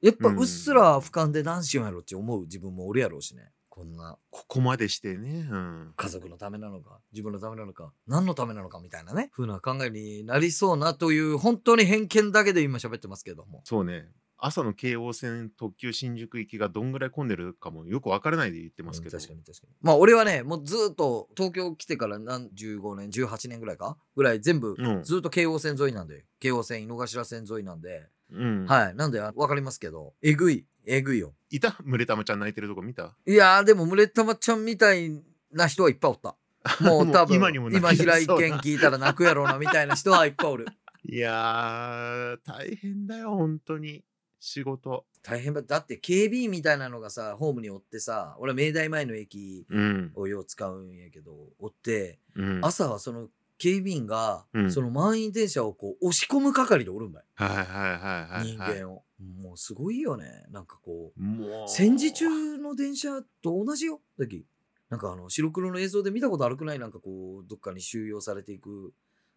[0.01, 3.51] やっぱうっすら俯瞰で何しようやろって思う自分もおるやろうしね。
[3.69, 13.61] こんなここまでしてね、うん、家族のためなのか自分のためなのか何のためなのかみたいなねふうな考えになりそうなという本当に偏見だけで今喋ってますけども。
[13.65, 19.73] そうね朝の京王線特急新宿行きがどんぐらい混んでるかもよくわからないで言ってますけど、うん確かに確かに。
[19.83, 25.03] まあ俺はねもうずっと東京来てから何15年18年ぐらいかぐらい全部うん。
[25.05, 28.67] ずっと京王線沿いなんで京王線井の頭線沿いなんで、うん。
[28.67, 28.95] はい。
[28.95, 31.35] なんで分かりますけどえぐいえぐいよ。
[31.51, 31.77] いた？
[31.85, 33.15] むれたまちゃん泣いてるとこ見た？
[33.27, 35.11] いやーでもむれたまちゃんみたい
[35.53, 36.37] な人はいっぱいおった。
[36.83, 40.67] もう多分今今平井堅聞いたら泣くやろうなみたいな人はいっぱいおる
[41.05, 44.03] いやー大変だよ本当に
[44.39, 45.05] 仕事。
[45.23, 45.63] 大変だ。
[45.63, 50.13] だって警備員みたいなのがさホームにおってさ俺は明大前の駅うん。
[50.15, 52.53] をよう使うんやけどおってうん。
[52.55, 54.71] はい朝はその警備員が、うん。
[54.71, 60.45] その満員電車をこう押し込む係でおるんばいはいはいはいはい人間を、もうすごいよね。
[60.51, 61.69] なんかこうもう。
[61.69, 64.03] 戦時中の電車と同じよ。
[64.19, 64.45] だき
[64.91, 66.79] なんかあの白黒の映像で見たことあるくない？
[66.79, 68.93] なんかこうどっかに収容されていく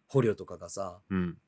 [0.06, 1.38] 捕虜とかがさうん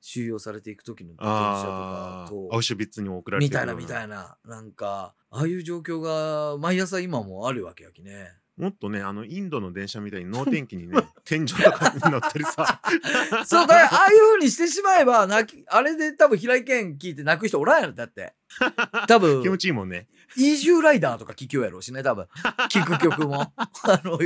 [0.00, 8.32] 収容されていく時の電車とあかとあアウシュビッツに送られてみたいなみたいいななんかああいう状況が毎朝今もあるわけやきね。
[8.56, 12.82] もっとねあのインドの電車みたいに能天気にね天井とかに乗ってるさ。
[13.46, 18.34] そうだああいう風にしてしまえば泣きあれで多分平井堅聞いて泣く人おらんやろだって。
[19.08, 19.42] 多分。
[19.42, 20.08] 気持ちいいもんね。
[20.36, 22.26] イージューライダーとか聴きようやろうしね多分。
[22.68, 23.40] 聴く曲も。
[23.56, 24.18] あの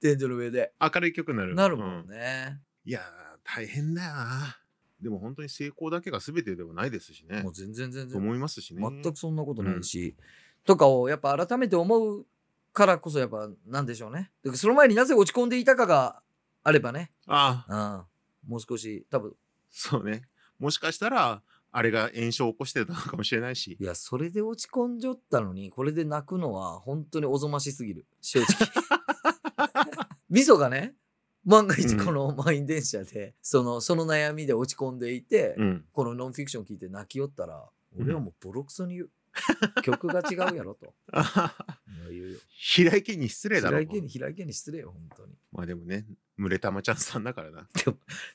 [0.00, 0.72] 天井の上で。
[0.80, 1.54] 明るい曲になる。
[1.54, 2.06] なるもうん。
[2.06, 3.04] んね、いやー
[3.44, 4.63] 大変だよな
[5.04, 7.42] でも本当に成功だけが全てではないですしね。
[7.42, 8.80] もう全然全と然思いますしね。
[8.80, 10.16] 全くそんなことないし、
[10.64, 12.24] とかをやっぱ改めて思う
[12.72, 14.30] からこそやっぱなんでしょうね。
[14.54, 16.22] その前になぜ落ち込んでいたかが
[16.62, 18.06] あればね、ああ。
[18.44, 19.34] うん、もう少し多分。
[19.70, 20.22] そうね。
[20.58, 23.76] もしかしたらあれが炎症を起こしてたのかもしれないし。
[23.78, 28.06] いやそれで落ち込んじゃったのにこれで泣くのは本当におぞましすぎる。
[28.22, 28.46] 正直。
[30.30, 30.94] 味噌がね
[31.44, 37.64] 万が一うんこの満員電車で、そのその悩みで落ち込んでいて、うんこのノンフィクション聞いて泣きよったら
[37.96, 39.10] うん俺はもうボロクソに言う
[39.82, 40.94] 曲が違うやろと
[42.48, 47.68] 平井堅に失礼だろ平井堅に平井堅に失礼よ本当にまあでもね群れたまちゃんさんだからな。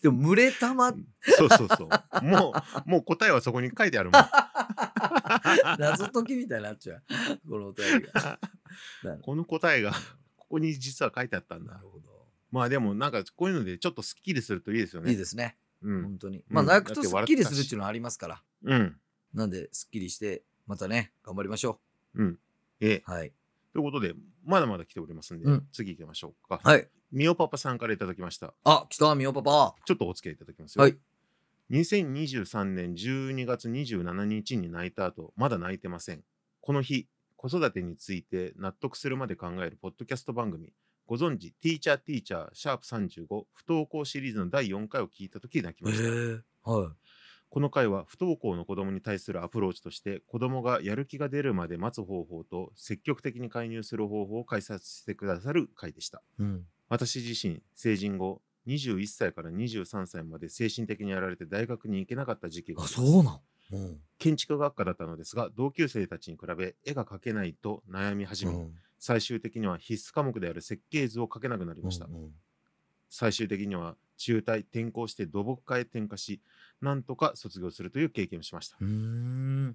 [0.02, 2.26] でも、群れたま、そうそうそう。
[2.26, 2.54] も
[2.86, 4.22] う、もう答えはそこに書いてあるもん。
[5.78, 7.04] 謎解きみたいになっちゃう。
[7.50, 8.40] このお便りが。
[9.22, 9.92] この答えが、
[10.38, 11.74] ここに実は書いてあったんだ。
[11.74, 12.09] なるほど。
[12.52, 15.12] まあでも、なんかこういうのでちょっとスッキリするといいですよね。
[15.12, 15.58] いいですね。
[15.82, 16.04] うん。
[16.04, 16.38] 本当に。
[16.38, 18.44] うんまあ、泣くとすっきりするっていうのはありますから。
[18.64, 18.96] うん。
[19.34, 21.80] なんで、すっきりして、またね、頑張りましょ
[22.16, 22.40] うん。
[22.80, 23.04] ええ。
[23.08, 23.12] う。
[23.12, 23.34] はい。
[23.74, 26.60] ということで、まだまだ来ておりますんで、うん次行きましょうか。
[26.64, 26.88] はい。
[27.12, 28.54] みおパパさんからいただきました。
[28.64, 29.76] あ、北みおパパ。
[29.86, 30.84] ちょっとお付き合いいただきますよ。
[30.84, 30.98] はい。
[31.72, 36.24] 2023年12月27日に泣いた後、まだ泣いてません。
[36.62, 40.74] この日、子育てについて納得するまで考えるポッドキャスト番組、
[41.10, 46.04] ご存知、ティーチャーティーチャー、シャープ35、不登校シリーズの第4回を聞いたとき泣きました。
[46.04, 46.40] え。
[46.64, 46.92] は
[47.50, 56.20] この回は不登校の子供に対するアプローチとして子供がやる気が出るまで待つ方法と積極的に介入する方法を解説してくださる回でした。
[56.20, 56.44] い。
[56.44, 56.66] うん。
[56.90, 63.40] 私自身、成人後、21歳から23歳まで精神的にやられて大学に行けなかった時期があそうなん。
[63.72, 63.98] うん。
[64.20, 72.06] 建築学科だったのですが、同級生たちに比べ絵が描けないと悩み始め、うん最終的には必須科目である設計図を描けなくなりました。
[72.06, 72.32] うんうん
[73.10, 76.42] 最終的には中退、転校して土木科へ転科し、
[76.82, 78.78] なんとか卒業するという経験をしました。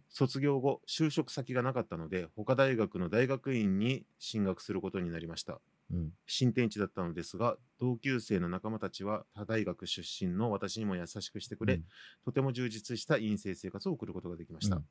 [0.08, 5.60] 卒業後、就職先がなかったので、他大学の大学院に進学することになりました。
[5.90, 6.12] うん。
[6.26, 11.84] 新天地だったのですが、同級生の仲間たちは他大学出身の私にも優しくしてくれ、うん
[12.24, 14.76] とても充実した陰性生活を送ることができました。
[14.76, 14.84] うん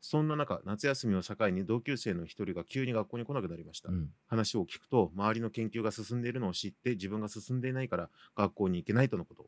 [0.00, 3.90] そんな中、夏休みを境に同級生の一人が急に学校に来なくなりました。
[3.90, 4.10] うん。
[4.26, 9.46] 話を聞くと、周りの研究が進んでいるのを知って、自分が進んでいないから学校に行けないとのこと。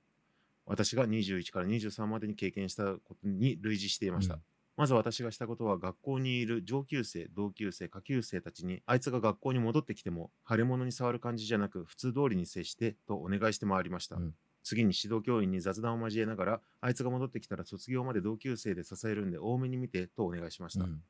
[0.67, 4.35] 私が21から23までに経験したことに類似していました。
[4.35, 4.41] うん
[4.77, 14.17] まず私がしたことは学校にいる上級生、同級生、下級生たちにあいつが学校に戻ってきても腫れ物に触る感じじゃなく普通通りに接してとお願いして回りました。
[14.17, 20.85] うん次に指導教員に雑談を交えながらあいつが戻ってきたら卒業まで同級生で支えるんで多めに見てとお願いしました。
[20.85, 21.03] うん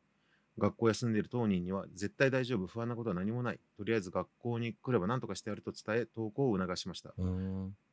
[0.58, 3.60] 学校休んでいる当人には絶対大丈夫、不安なことは何もない。
[3.76, 7.14] とりあえず学校に来れば何とかしてやると伝え、登校を促しました。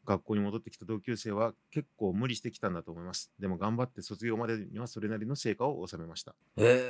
[0.07, 3.29] 学校に戻ってきた同級生は結構無理してきたんだと思います。
[3.39, 6.33] でも頑張って卒業までにはそれなりの成果を収めました。
[6.55, 6.81] え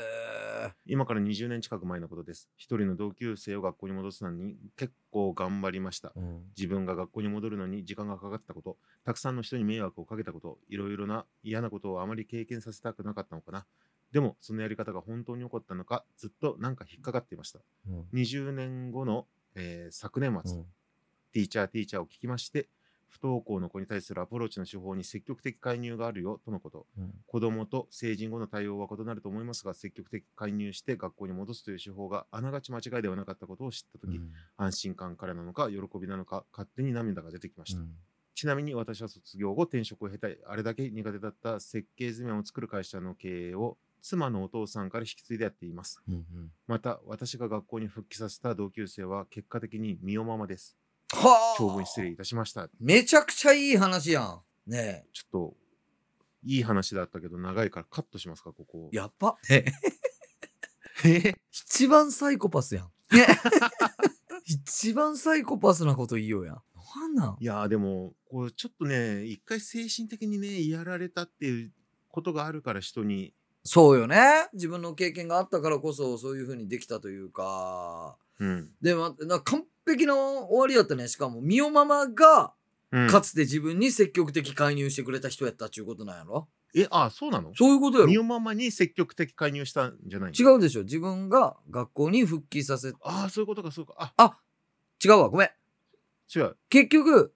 [0.67, 0.73] え。
[0.86, 2.47] 今から20年近く前のことです。
[2.58, 6.13] 一人の同級生を学校に戻すのに結構頑張りました。
[6.15, 6.43] うん。
[6.56, 13.65] 自分が学校に戻るのに時間がかかったこと、たくさんの人に迷惑をかけたこと、いろいろな嫌なことをあまり経験させたくなかったのかな。
[14.12, 17.60] でも、そのやり方が本当に起こったのか、ずっとなんか引っかかっていました。
[17.89, 18.06] うん。
[18.13, 19.25] 20年後の、
[19.56, 20.65] えー昨年末、うん
[21.34, 22.67] ティーチャーティーチャーを聞きまして、
[23.10, 26.86] 不登校の子に対するアプローチの手法に積極的介入があるよとのこと。
[26.98, 34.20] うん子供と成人後の対応は異なると思いますが、積極的介入して学校に戻すという手法があながち間違いではなかったことを知ったとき、
[34.56, 37.82] 安心感からなのか、喜びなのか、勝手に涙が出てきました。
[37.82, 37.96] うん
[38.38, 46.04] ちなみに私は卒業後転職を経たあれだけ苦手だった設計図面を作る会社の経営を妻のお父さんから引き継いでやっています。
[46.08, 46.52] うんうん。
[46.67, 50.78] また私が学校に復帰させた同級生は結果的に身をままです。
[51.13, 51.58] はあ。
[51.58, 52.70] 長文失礼いたしました。
[52.80, 54.41] めちゃくちゃいい話やん。
[54.70, 55.58] ねちょっと
[56.43, 58.96] いい話だったけど長いからカットしますか、ここえ。。
[58.98, 59.38] やっば。
[61.52, 62.86] 一番サイコパスやん。
[63.15, 63.26] ね
[64.46, 66.62] 一番サイコパスなこと言いようやん。
[67.00, 67.38] なんなん？
[67.39, 71.72] いやーでも、こうちょっとね、一回精神的にね、やられたっていう
[72.10, 74.48] ことがあるから人に、そうよね。
[74.54, 78.17] 自分の経験があったからこそそういう風にできたというか。
[78.39, 78.72] うん。
[78.82, 81.08] でも、な完璧な終わりやったね。
[81.08, 82.54] しかも、ミオママが、
[82.91, 86.47] うんかつて自分に積極的介入してくれた人やったっていうことなんやろ？
[86.73, 87.52] え、あ、そうなの？
[87.54, 93.93] そういうことやろ身をままに積極的介入したんじゃない違うでしょ自分が学校に復帰させ、ああ、そういうことか、そうか。
[93.97, 94.39] あ、あ、
[95.04, 95.50] 違うわ、ごめん。
[96.34, 96.56] 違う。
[96.69, 97.34] 結局、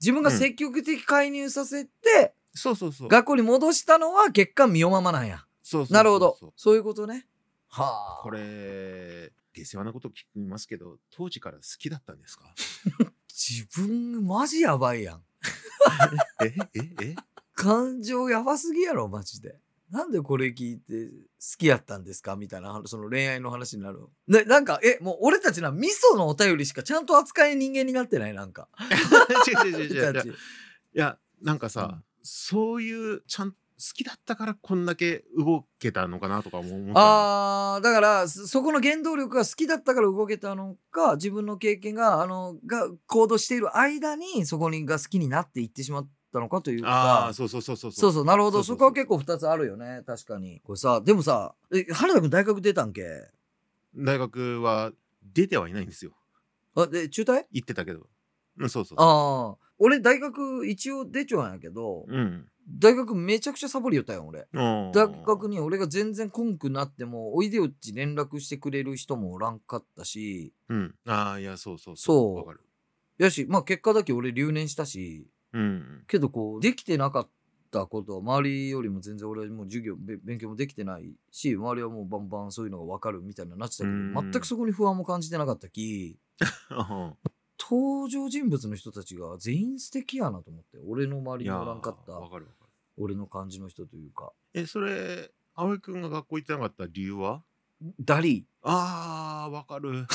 [0.00, 3.08] 自分が積極的介入させて、そうそうそう。
[3.08, 5.44] 学校に戻したのは結果ミオママなんや。
[5.64, 6.38] そうそうそうそうなるほど。
[6.54, 7.26] そういうことね。
[7.68, 8.22] はあ。
[8.22, 12.52] これ、下世話なこと聞きますけど、当時から好きだったんですか？
[13.30, 15.22] 自分マジやばいやん。
[16.44, 17.16] えええ？
[17.54, 19.56] 感情やばすぎやろ、マジで。
[19.90, 21.16] なんでこれ聞いて好
[21.58, 22.36] きやったんですか？
[22.36, 24.00] みたいな、その恋愛の話になる。
[24.26, 28.34] ね、なんか、え、もう俺たちな、味噌のお便りしかちゃんと扱え人間になってない？
[28.34, 28.68] なんか。
[29.46, 30.36] 違う違う違う違うい
[30.94, 33.56] や、なんかさ、うんそういう、ちゃん好
[33.92, 47.92] きだったからこんだけ動けたのかなとかも思ったのあーだからそそこの原動力が好きだったから動けたのか自分の経験があのが行動している間にそこにが好きになっていってしまったのかというかああ、そうそうそうそう。
[47.92, 53.02] そうそうなるほどそこは結構2つあるよね確かにこれさでもさえ原田君大学出たんけ？
[53.96, 54.92] 大学は
[55.22, 56.12] 出てはいないんですよ。
[56.74, 57.44] あで中退？
[57.52, 58.06] 行ってたけど。
[58.58, 58.98] うん、そうそう。
[58.98, 59.56] ああ。
[59.78, 62.46] 俺大学一応出ちゃうんやけど、うん。
[62.68, 64.46] 大学めちゃくちゃサボりよったよ、俺。
[64.52, 70.94] 大大学に俺が全然来んくなっても、おいでよっち連絡してくれる人もおらんかったし、うん。
[71.06, 72.60] ああ、いや、そうそうそうわかる。
[73.18, 76.04] やし、まあ結果だけ俺留年したし、うん。
[76.06, 77.28] けどこう、できてなかっ
[77.70, 86.18] たことは周りよりも全然俺はもう授業、べ勉強もできてないし、周りはもうバンバンそういうのが分かるみたいななってたけど、うん全くそこに不安も感じてなかったき、
[87.70, 92.70] 登場人物の人たちが全員素敵やなと思って、俺の周りにおらんかった、わかるわかる。
[92.96, 97.42] 俺の感じの人というか、え、それ、葵くんが学校行ってなかった理由は？
[98.00, 100.06] ダリああ、わかる。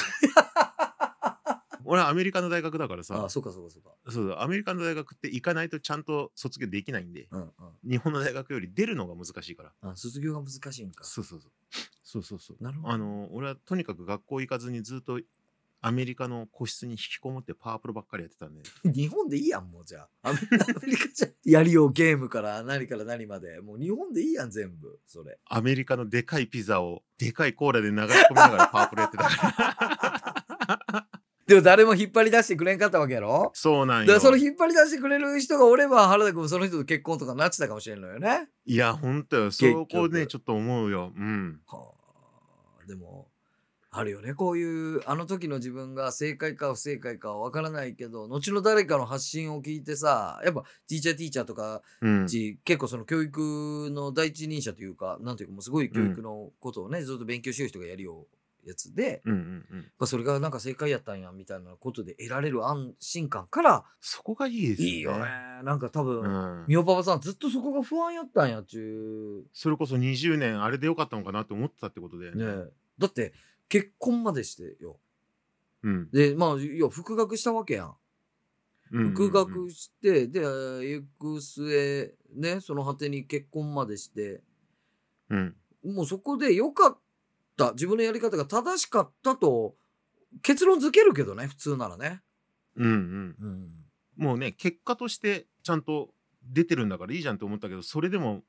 [1.86, 3.06] 俺はアメリカの大学だからー。
[3.06, 3.90] さああ、、そうかそうかそうか。
[4.12, 7.52] そうだアメリカの大学って行かないとちゃんと卒業できないんで、うんうん。
[7.90, 9.74] 日本の大学より出るのが難しいから。
[9.82, 11.04] あ卒業が難しいんか。
[11.04, 11.52] そうそうそう。
[12.04, 12.64] そうそうそう。
[12.64, 12.94] なるほど。
[12.94, 15.20] あの、俺はとにかく学校行かずにずっと
[15.82, 18.62] アメリカの個室に引きこもってパワープロばっかりやってたんで。
[18.92, 20.30] 日本でいいやん、もうじゃあ。
[20.30, 20.40] アメ
[20.86, 23.62] リカじゃやりようゲームから何から何まで。
[23.62, 25.00] もう日本でいいやん、全部。
[25.08, 25.40] それ。
[25.46, 30.26] アメリカのでかいピザをでかいコーラで流し込みながらパワープロやってたか
[30.94, 31.06] ら。
[31.48, 33.50] でも誰も引っ張り出してくれんかったわけやろ？
[33.56, 34.08] そうなんよ。
[34.08, 38.50] だからその引っ張り出してくれる人がおれば原田君もその人と結婚とかなってたかもしれんのよね。
[38.66, 39.46] いや、ほんとよ。
[39.46, 41.12] 結そ局こね、ちょっと思うよ。
[41.16, 41.60] うん。
[41.66, 41.92] は
[42.84, 43.29] あ、でも
[43.92, 52.28] あるよねこういうあの時の自分が正解か不正解かは分からないけど後の誰かの発信を聞いてさやっぱティーチャーティーチャーとかうん。
[52.28, 58.28] ち結構その教育の第一人者というかなんていうかもうすごい教育のことをね、ずっと勉強してる人がやるよ
[58.66, 59.80] うやつで、うんうんうん。
[59.98, 64.94] まあ、それがなんか正解やったんやみたいなことで得られる安心感からそこがいいですよね。
[64.96, 65.26] いいよね
[65.64, 66.66] なんか多分、うん。
[66.68, 72.30] みおパパさんずっとそこが不安やったんやっちゅそれこそ20年あれでよかったのかなって思ってたってことで。
[72.30, 73.34] うねだって
[73.70, 75.00] 結婚までしてよ
[75.84, 76.10] うん。
[76.12, 77.96] でまあいや復学したわけやん
[78.92, 84.42] うん復学して、で行く末ねその果てに結婚までして
[85.30, 85.56] うん。
[85.86, 86.98] もうそこで良かっ
[87.56, 89.76] た自分のやり方が正しかったと
[90.42, 92.22] 結論付けるけどね普通ならね、
[92.76, 93.36] うんうん。
[93.40, 93.70] うん、
[94.18, 96.10] もうね、結果としてちゃんと
[96.44, 98.44] 出てるんだからいいじゃんって思ったけど、それでも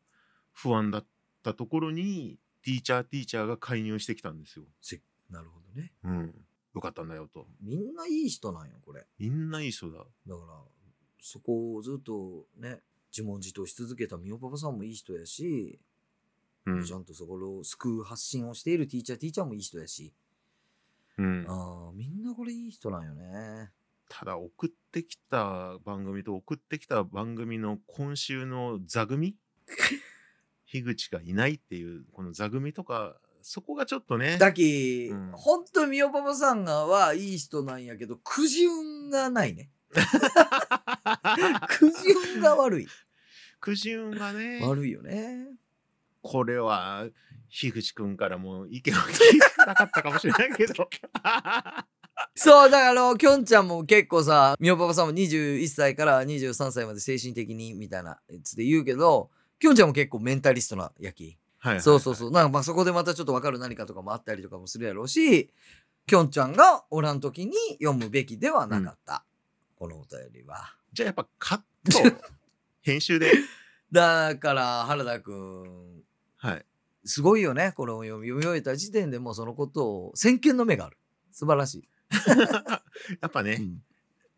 [0.53, 1.07] 不安だっ
[1.43, 4.65] たところに、ティーチャーティーチャーが介入してきたんですよ。
[4.81, 6.35] せなるほどねうん。
[6.75, 7.47] よかったんだよと。
[7.61, 9.99] みんないい人なんよこれみんないい人だ。
[9.99, 10.37] だから
[11.21, 12.81] そこをずっとね
[13.13, 15.81] 自問自答し続けたみおパパさんもいい人やし、
[16.67, 20.13] うんちゃんとそこを救う発信をしているティーチャーティーチャーもいい人やし、
[21.19, 21.45] うん。
[21.49, 23.71] ああみんなこれいい人なんよね
[24.09, 29.37] ただ送ってきた番組と送ってきた番組の今週の座組？
[30.67, 34.39] 樋口がいないっていうこの座組とかそこがちょっとね。
[34.39, 35.31] だき、うん。
[35.33, 39.71] 本当にみおパパさんがはいい人なんやけどくじ運がないね。
[41.69, 42.89] くじ運が悪い。
[43.61, 45.49] 苦渋がね悪いよね。
[46.23, 47.07] これは
[47.51, 50.89] 樋口くんからも意見を聞いてなかったかもしれないけど。
[52.35, 61.39] そうだからきょんちゃんも結構さみおパパさんも21歳から23歳まで精神的にみたいなやつで言うけどきょんちゃんも結構メンタリストなやき
[61.81, 62.31] そうそうそう。
[62.31, 65.51] なんかまあそこでまたちょっと分かる何かとかもあったりとかもするやろうし
[66.07, 69.25] きょんちゃんがおらん時に読むべきではなかった、
[69.77, 70.75] このお便りは。
[70.93, 71.59] じゃあやっぱカッ
[72.11, 72.17] ト。
[72.83, 73.33] 編集で。
[73.93, 76.03] だから原田くん
[76.37, 76.67] はい。
[77.05, 77.73] すごいよね。
[77.77, 80.97] これを読み終えた時点でもうそのことを先見の目がある。
[81.31, 81.89] 素晴らしい、
[83.21, 83.83] やっぱね、うん。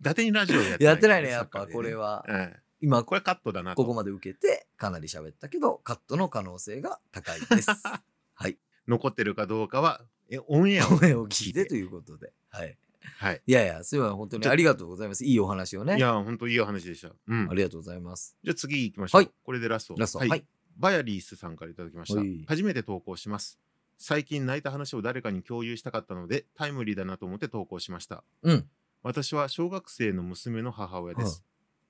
[0.01, 2.25] 伊達にラジオやってやってないねやっぱこれは。
[2.29, 3.77] うん今これカットだなと。
[3.77, 7.71] ここまで受けてかなり喋ったけどカットの可能性が高いです。
[8.35, 8.59] はい。
[8.89, 11.65] 残ってるかどうかはえオンエアを 声を聞いて。
[11.65, 12.33] ということで。
[12.49, 12.77] はい。
[13.19, 13.43] はい。
[13.47, 14.17] いやいやすいません。
[14.17, 15.25] 本当にありがとうございます。
[15.25, 15.97] いいお話をね。
[15.97, 17.49] いや本当いいお話でした、うん。
[17.49, 18.37] あ、りがとうございます。
[18.43, 19.31] じゃあ次行きましょう、はい。
[19.45, 19.95] これでラスト。
[19.97, 20.19] ラスト。
[20.19, 20.45] はい、はい。
[20.77, 22.19] バヤリースさんからいただきました。
[22.19, 22.45] はい。
[22.49, 23.61] 初めて投稿します。
[23.99, 28.25] 最近泣いた話を誰かに共有したかったのでタイムリーだなと思って投稿しました。
[28.43, 28.69] うん。
[29.03, 31.45] 私は小学生の娘の母親です、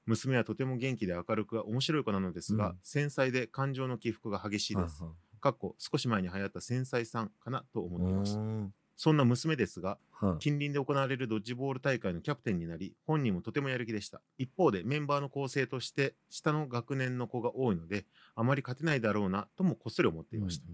[0.06, 5.02] 娘はとても元気で明るく面白い子なのですが、うん繊細で感情の起伏が激しいです。
[5.40, 8.40] かっこ少し前に流行った繊細さんかなと思っていました。
[8.40, 14.20] うんそんな娘ですが、はい近隣で行われるドッジボール大会のキャプテンになり、本人もとてもやる気でした。
[14.38, 18.04] 一方でメンバーの構成として下の学年の子が多いので、
[18.36, 20.66] あまり勝てないだろうなともこっそり思っていました。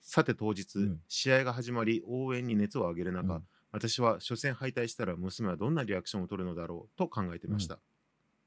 [0.00, 7.78] さて当日、うん試合が始まり応援に熱を上げる中、うん私は初戦敗退したら娘はどんなリアクションを取るのだろうと考えていました。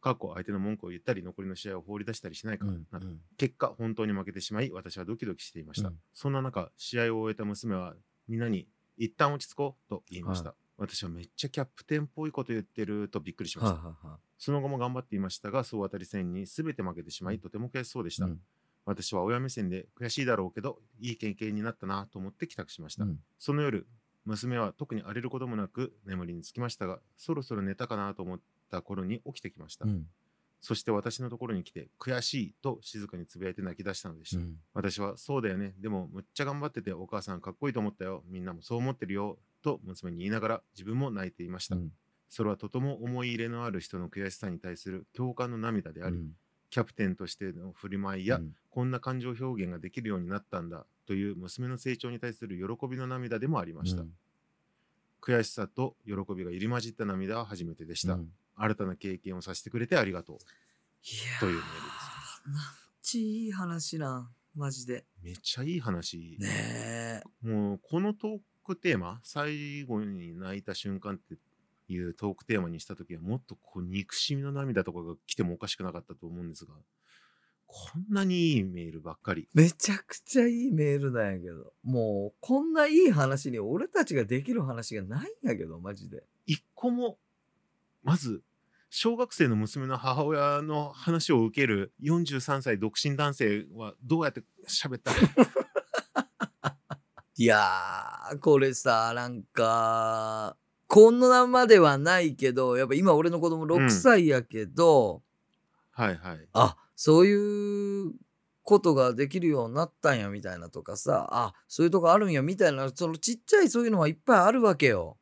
[0.05, 5.95] 過去相手の文句を言ったり残りの試合を放り出したりしないか、うんなど結果本当に負けてしまい私はドキドキしていました、うん。
[6.13, 7.95] そんな中試合を終えた娘は
[8.27, 13.75] みんなに一旦落ち着こうと言いました、私はめっちゃキャプテンっぽいこと言ってるとびっくりしました。
[13.77, 18.25] はいはいはその後も頑張っていましたが、総当たり戦に全て負けてしまい、とても悔しそうでした。
[18.25, 18.39] うん。
[18.85, 23.05] 私は親目線で悔しいだろうけど、いい経験になったなと思って帰宅しました。
[23.05, 23.19] うん。
[23.39, 23.87] その夜、
[24.25, 28.39] 娘は特に荒れることもなく眠りにつきましたが、そろそろ寝たかなと思っ
[28.69, 29.85] た頃に起きてきました。
[29.85, 30.05] うん
[30.61, 34.41] そして私のところに来て、悔しいと静かにつぶやいて泣き出したのでした。
[34.41, 35.75] うん私は、そうだよね。
[35.77, 38.23] でも、むっちゃ頑張ってて、お母さんかっこいいと思ったよ。
[38.25, 39.37] みんなもそう思ってるよ。
[39.61, 41.75] と娘に言いながら、自分も泣いていました。
[41.75, 41.91] うん
[42.29, 46.31] それはとても思い入れのある人の悔しさに対する共感の涙であり、うん
[46.71, 54.01] キャプテンとしての振る舞いや、うんこんな感情表現ができるようになったんだという娘の成長に対する喜びの涙でもありました。
[54.01, 54.09] うん
[55.21, 58.15] 悔しさと喜びが入り混じった涙は初めてでした。
[58.15, 60.37] うん新たな経験をさせてくれてありがとう。
[61.39, 62.63] というメールですなん
[63.01, 66.37] ちいい話なマジでめっちゃいい話。
[66.39, 71.35] ねえもうこのトークテーマ、最後に泣いた瞬間って
[71.87, 76.73] いうトークテーマにしたときは、もっとこう憎しみの涙とかが来てもおかしくなかったと思うんですが、
[77.67, 79.47] こんなにいいメールばっかり。
[79.53, 87.17] めちゃくちゃいいメールなんやけどもうこんないい話に俺たちができる話がないんやけどマジで一個も、
[88.05, 88.41] まず、
[88.89, 95.11] 小学生の娘の母親の話を受ける43歳独身男性はどうやって喋った？
[95.11, 95.17] ら
[97.37, 100.55] いやーこれさなんか
[100.87, 105.21] こんなまではないけどやっぱ今俺の子供6歳やけど、
[105.91, 106.47] はいはい。
[106.53, 108.13] あそういう
[108.63, 115.17] ことができるようになったんやみたいなとかさあそういうとこあるんやみたいなそのちっちゃいそういうのはいっぱいあるわけよ。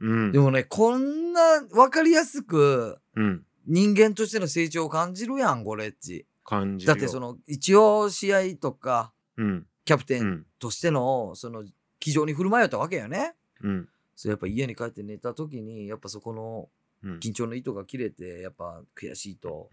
[0.00, 0.38] うんで。
[0.38, 3.44] もねこんな分かりやすくうん。
[3.66, 6.26] 人間としての成長を感じるやんこれっち。
[6.44, 6.86] 感じ。
[6.86, 9.66] だってその一応試合とかうん。
[9.84, 10.46] キャプテンうん。
[10.58, 11.64] としてのその
[11.98, 13.34] 気丈に振る舞いよったわけよね。
[13.62, 13.88] うん。
[14.16, 16.68] それやっぱ家に帰って寝た時にやっぱそこの
[17.02, 17.18] うん。
[17.18, 19.68] 緊張の糸が切れてやっぱ悔しいと。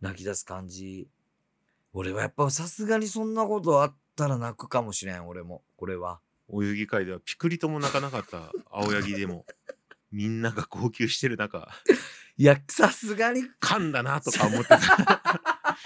[0.00, 1.08] 泣き出す感じ
[1.92, 6.20] 俺はやっぱさすがにそんなことあったら泣くかもしれん俺もこれは
[6.52, 9.46] お遊戯会ではピクリとも泣かなかった青柳でも
[10.10, 11.68] みんなが号泣してる中
[12.36, 13.42] いやさすがに。
[13.60, 14.78] 噛んだなとか思ってた。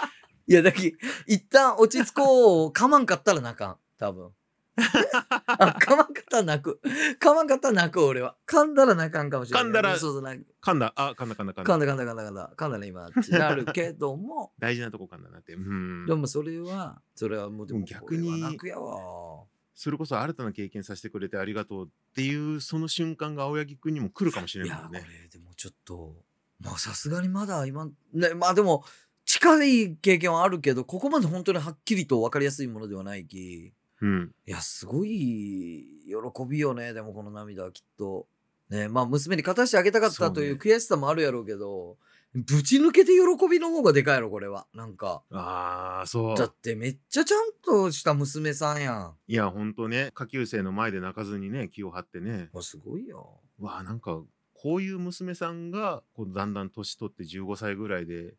[0.47, 0.95] いやだけ
[1.27, 2.71] 一旦落ち着こう。
[2.71, 4.31] かまんかったら泣かん多分。
[5.47, 6.79] あかまんかったら泣く。
[7.19, 8.37] かまんかったら泣く俺は。
[8.47, 9.65] 噛んだら泣かんかもしれない。
[9.65, 10.93] 噛んだらそうそう泣く噛んだ。
[10.95, 11.73] あ噛んだ噛んだ噛んだ。
[11.73, 12.53] 噛んだ噛んだ噛んだ噛んだ。
[12.55, 14.53] 噛んだね今ってなるけども。
[14.57, 15.55] 大事なとこ噛んだなって。
[15.55, 16.05] うん。
[16.05, 19.43] でもそれはそれはもうでも逆に泣くやわ
[19.75, 26.15] それこそ新たな経験させてくれてありがとうっていうその瞬間が青柳君にも来るかもしれいやこないもんねれでもちょっと
[26.61, 28.83] まあさすがにまだ今ねまあでも
[29.25, 34.31] 近い経験はあるけどここまで本当にはっきりと分かりやすいものではないきうん。
[34.45, 38.27] いやすごい喜びよねでもこの涙はきっと。
[38.69, 41.97] ねまあ娘に勝たしてあげたかったという悔しさもあるやろうけど
[42.35, 44.67] ぶち抜けて喜びの方がでかいやろこれは。
[44.73, 45.23] なんか。
[45.31, 46.37] ああそう。
[46.37, 49.13] だってめっちゃちゃんとした娘さんやん。
[49.27, 50.11] いやほんとね。
[50.13, 52.49] 下級生の前で泣かずにね気を張ってね。
[52.51, 53.39] もうすごいよ。
[53.59, 54.21] わあなんか
[54.53, 58.33] こういう娘さんがこうだんだん年取って15歳ぐらいで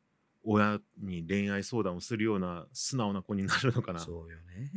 [0.44, 4.00] 親に恋愛相談をするような素直な子になるのかな。
[4.00, 4.70] そうよね。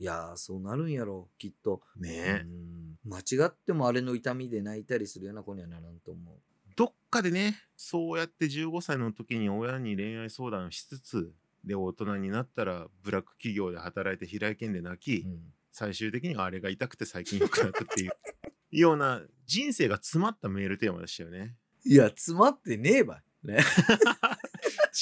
[0.00, 1.82] いやーそうなるんやろきっと。
[1.96, 2.08] ね。
[2.10, 3.10] えうん。
[3.10, 6.32] 間違ってもあれの痛みで泣いたりするような子にはならんと思
[6.80, 11.30] どっかでねそうやって15歳の時に親に恋愛相談しつつ
[11.62, 15.40] で大人になったらブラック企業で働いて平井堅で泣き、う、うん
[15.72, 18.12] 最終的にはあれが痛くて最近良くなったっていう
[18.72, 21.54] ような人生が詰まったメールテーマでしたよね。
[21.84, 23.58] いや詰まってねえばね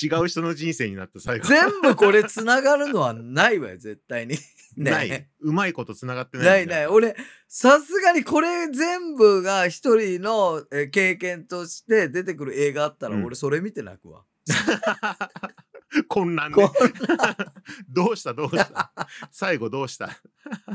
[0.03, 1.49] 違う人の人生になった最後。
[1.49, 4.37] 全部これつながるのはないわよ絶対に。
[4.77, 4.91] ね。
[4.91, 5.29] ない。
[5.41, 6.47] うまいことつながってない。
[6.47, 6.87] ないない。
[6.87, 7.17] 俺
[7.49, 13.25] さすがにこれ全部が一人のえー経験として出てくる映画あったらうん。
[13.25, 14.25] 俺それ見て泣くわ、
[16.09, 16.93] 混乱こで。
[17.89, 18.35] どうした？
[18.35, 18.93] どうした？
[19.33, 20.11] 最後どうした？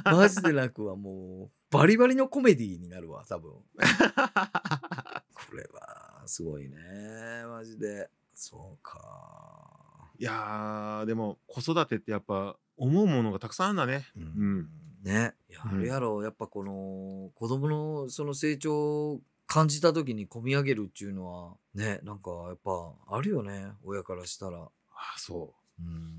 [0.05, 1.51] マジで泣くわもう。
[1.71, 3.51] バリバリのコメディになるわ多分。
[3.51, 3.59] こ
[5.55, 6.77] れはすごいね
[7.47, 10.11] マジでそうか。
[10.19, 14.05] いやーでも子育てってやっぱ思うものがたくさんあるんだね。
[14.15, 14.59] ううん。
[14.61, 14.69] ん。
[15.03, 15.33] ね。
[15.49, 23.67] いやあるやろ、やっぱこの子供のその成長を感じた時に込み上げるっていうのはねなんかやっぱあるよね。
[23.83, 24.59] 親からしたら。
[24.59, 25.83] ああそう。
[25.83, 26.13] うん。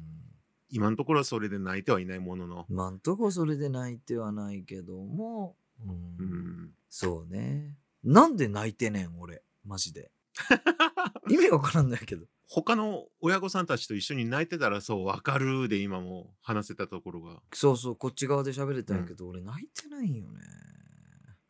[0.70, 2.66] 今のところはそれで泣いてはいないものの。
[2.68, 5.90] 今んとこそれで泣いてはないけども、うん。
[6.18, 6.70] うん。
[6.90, 7.76] そうね。
[8.02, 9.42] なんで泣いてねん俺。
[9.64, 10.10] マジで
[11.30, 17.42] 意味わからんないけど他の親御さんたちと一緒に泣いてたらそう分かるで今も話せたところが。
[17.52, 20.40] そうそうこっち側で喋れたんやけど、俺泣いてないよね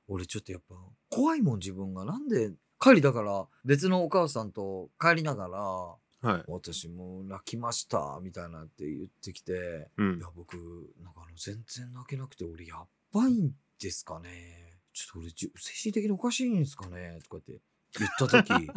[0.07, 0.77] 俺ちょっとやっぱ
[1.11, 2.05] 怖いもん自分が。
[2.05, 6.45] なんで、帰りだから別のお母さんと帰りながら、はい。
[6.49, 10.57] 私もう泣きましたみたいなって言ってきて、うんいや、僕、
[11.03, 12.77] なんかあの、全然泣けなくて、俺や
[13.13, 14.79] ばいんですかね。
[14.95, 17.61] ちょっと俺じ、精神的におかしいんですかねとかって
[17.99, 18.71] 言った時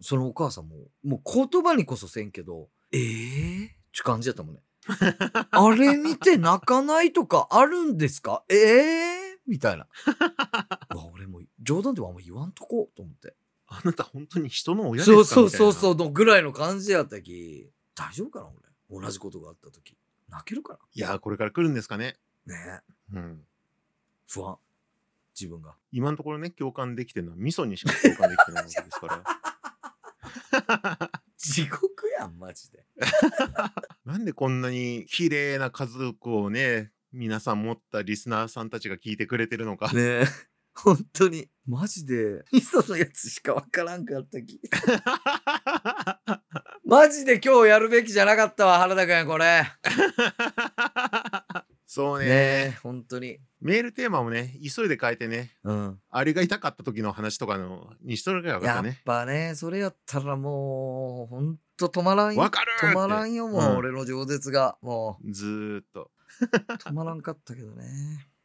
[0.00, 3.00] そのお母さんも、もう言葉にこそせんけど、ええ？
[3.64, 4.60] ー、ちゅ感じやったもんね。
[5.50, 8.44] あれ見て泣かないとかあるんですか？
[8.48, 9.34] ええ？
[9.34, 9.86] ー、みたいな。
[11.12, 13.34] 俺もう冗談ではあんま言わんとこうと思って。
[13.66, 15.12] あなた本当に人の親ですか？
[15.12, 15.96] そうそうそうそうう。
[15.96, 18.46] のぐらいの感じやったき、大丈夫かな
[18.90, 19.02] 俺。
[19.02, 19.96] 同じことがあった時。
[20.30, 22.16] 泣けるかいやー、これから来るんですかね。
[22.46, 22.82] なね
[23.12, 23.46] えうん。
[24.26, 24.58] 不安。
[25.38, 25.74] 自分が。
[25.92, 29.22] 今のところね、共感できてるのは味噌にしか共感できてないわけですから。
[31.36, 32.84] 地獄やん、マジで。
[34.04, 39.92] なんでこんなに綺麗な家族をね、皆さん持ったリスナーさんたちが聞いてくれてるのか。
[39.92, 40.24] ねえ。
[40.74, 41.48] 本当に。
[41.66, 44.60] マジで、味噌のやつしかわからんかったき。
[46.84, 49.64] マジで今日やるべきじゃなかったわ、原田くん、これ。
[51.98, 53.40] そうねねえ、本当に。
[53.60, 56.00] メールテーマもね、急いで変えてね、うん。
[56.08, 59.02] あれが痛かった時の話とかのにしとるからよかっやったね。
[59.04, 62.40] ぱね、それやったらもう、ほんと止まらんよ。
[62.40, 64.78] 止まらんよ、もう、うん俺の饒舌が。
[64.80, 66.12] もずーっと。
[66.40, 66.44] う、
[66.88, 67.84] 止まらんかったけどね。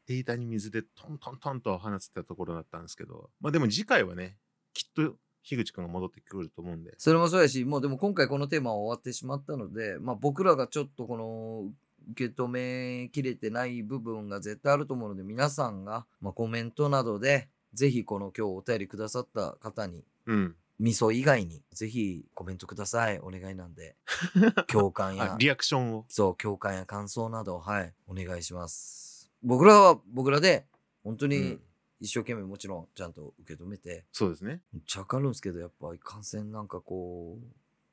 [0.07, 4.39] データに水でトントントンと放つってたところだったんですけど、まあでも次回はね、
[4.73, 6.95] きっと樋口くんが戻ってくると思うんで。
[6.97, 11.71] それもそうやし、もうでも今回このテーマは終わってしまったので、まあ僕らがちょっとこの
[12.11, 20.55] 受け止めきれてない部分が絶対あると思うので、皆さんが、まあ、コメントなどで、ぜひこの今日お便りくださった方に、うん。
[20.79, 23.19] 味噌以外に、ぜひコメントください。
[23.19, 23.95] お願いなんで。
[24.67, 26.05] 共感やあ、リアクションを。
[26.09, 29.31] そう、共感や感想など、はい、お願いします。
[29.41, 30.67] 僕らは僕らで、
[31.03, 31.61] 本当にうん
[32.03, 34.59] 一生懸命もちろんちゃんと受け止めて、そうですね。
[34.73, 37.45] めっちゃわかるんですけど、やっぱいかんせんなんかこう、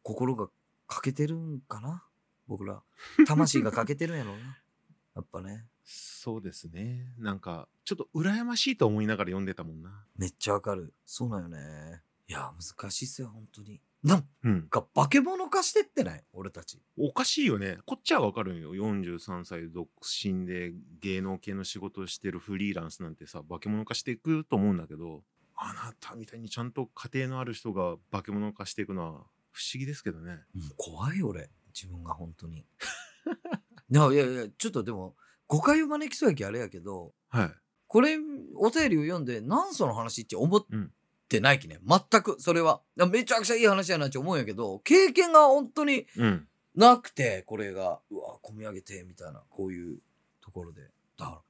[0.02, 0.48] 心が
[0.88, 2.02] 欠けてるんかな？
[2.50, 2.82] 僕ら。
[3.28, 4.58] 魂が欠けてるんやろうな。
[5.14, 5.66] やっぱね。
[5.84, 7.14] そうですね。
[7.16, 10.04] なんか、ちょっと羨ましいと思いながら読んでたもんな。
[10.16, 10.92] めっちゃわかる。
[11.06, 12.02] そうなんよね。
[12.28, 13.80] いや、難しいっすよ、本当に。
[14.02, 14.62] なんうん。
[14.68, 16.24] か化け物化してってない？
[16.32, 16.80] 俺たち。
[16.96, 17.78] おかしいよね。
[17.86, 18.74] こっちはわかるんよ。
[18.74, 25.22] 43歳独身で芸能系の仕事をしてるフリーランスなんてさ、化け物化していくと思うんだけど、
[25.54, 30.44] あなたみたいにちゃんと家庭のある人が化け物化していくのは不思議ですけどね。
[30.54, 31.50] もう怖い俺。
[31.74, 32.58] 自分が本当に。
[33.90, 35.16] いやいやいや、ちょっとでも、
[35.46, 37.54] 誤解を招きそうやきあれやけど、はい。
[37.86, 38.16] これ、
[38.54, 40.92] お便りを読んで、何その話って思っうん
[41.28, 41.78] てないきね。
[41.86, 42.82] 全く、それは。
[42.96, 46.48] めちゃくちゃいい話やなって思うんやけど、経験が本当にうん。
[46.74, 49.98] なくて、これが、うわ、込み上げて、みたいな、こういう
[50.40, 50.90] ところで。
[51.16, 51.42] だから、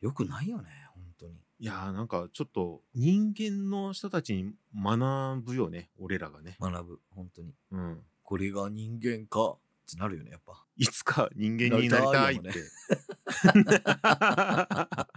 [0.00, 1.34] よくないよね、本当に。
[1.58, 6.56] いやーなんかちょっと人間の人たちに学ぶよね、俺らがね。
[6.60, 7.54] 学ぶ、本当に。
[7.70, 8.04] うん。
[8.32, 9.58] これが人間か、っ
[9.90, 10.64] てなるよね、やっぱ。
[10.78, 12.50] いつか人間になりたいって。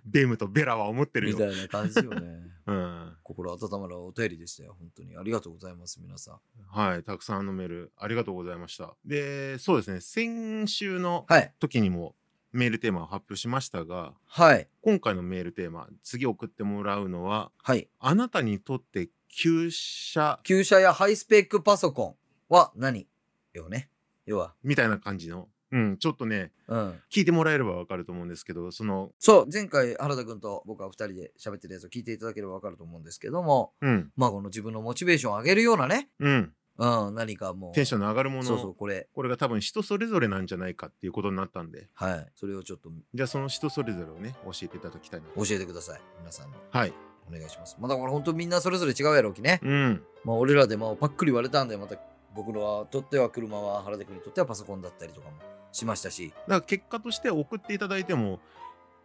[0.06, 1.38] ベ ムとベラは思ってるよ。
[1.38, 2.44] みたいな感じよね。
[2.68, 3.18] うん。
[3.24, 5.16] 心温まるお便りでしたよ、本当に。
[5.16, 6.40] ありがとうございます、皆さん。
[6.68, 7.04] はい。
[7.04, 8.94] たくさんのメールありがとうございました。
[9.06, 10.02] で、そうですね。
[10.02, 11.54] 先週のはい。
[11.62, 12.18] 時にも
[12.52, 14.68] メールテーマを発表しましたが、はい。
[14.82, 17.88] 今回のメールテーマ、次送ってもらうのは、はい。
[17.98, 22.16] あなたにとって旧車旧車やハイスペックパソコン
[22.50, 23.08] は何
[23.54, 23.90] よね。
[24.26, 24.54] 要は。
[24.64, 27.02] みたいな感じの、うん、ちょっとね、うん。
[27.12, 37.74] 聞いてもらえればわかると思うんですけど、その、そう、前回原田君と僕は二人で喋ってるやつを聞いていただければわかると思うんですけども、うん、まあこの自分のモチベーションを上げるようなね、うん、うん、何かもう。
[37.74, 39.08] テンションの上がるものそうそう、これ。
[39.14, 42.28] これが多分人それぞれなんじゃないかっていうことになったんで、はい。
[42.36, 45.28] それをちょっとじゃあその人それぞれをね、教えていただきたいな。
[45.36, 46.02] 教えてください。
[46.20, 46.54] 皆さんに。
[46.70, 46.94] はい。
[47.28, 47.78] お願いします。
[47.80, 49.60] まあだから本当みんなそれぞれ違うやろうきね。
[49.64, 50.04] うん。
[50.24, 51.96] まあ俺らでもパックリ言われたんで、また
[52.36, 55.38] 僕のはとっては車は原田君にとってはパソコンだったりとかも
[55.72, 58.40] しましたし、だから結果として送っていただいても、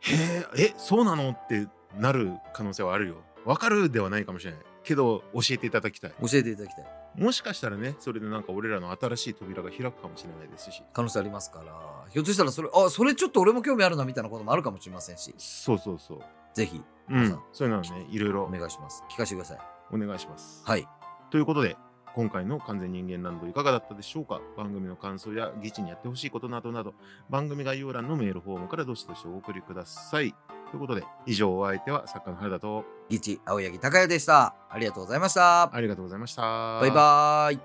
[0.01, 0.15] へ
[0.57, 1.67] え、え、そうなのって
[1.99, 3.17] なる可能性はあるよ。
[3.45, 4.61] わかるではないかもしれない。
[4.83, 6.11] けど、教えていただきたい。
[6.21, 6.85] 教えていただきたい。
[7.17, 10.83] もしかしたらね、それでなんか俺らの新しい扉が開くかもしれないですし。
[10.93, 16.21] 可能性ありますから、ひょっとしたらそれ、あ、それちょっと俺も興味あるなみたいなこともあるかもしれませんし、そうそうそう。
[16.55, 17.39] ぜひ、うん。
[17.53, 19.03] そういうのはね、いろいろお願いします。
[19.11, 19.59] 聞かせてください。
[19.93, 20.63] お願いします。
[20.65, 20.87] はい。
[21.31, 21.77] ということで、
[22.15, 24.41] 今回の完全人間ランドいかがだったでしょうか？
[24.57, 26.95] 番組の感想や議地にやってほしいことなどなど、
[27.29, 30.35] 番組概要欄のメールフォームからどしどしお送りください。
[30.71, 34.55] ということで、以上お相手は作家の原田と、ギチ、青柳高也でした。
[34.69, 35.75] ありがとうございました。
[35.75, 36.43] ありがとうございました。
[36.81, 37.61] バイバーイ。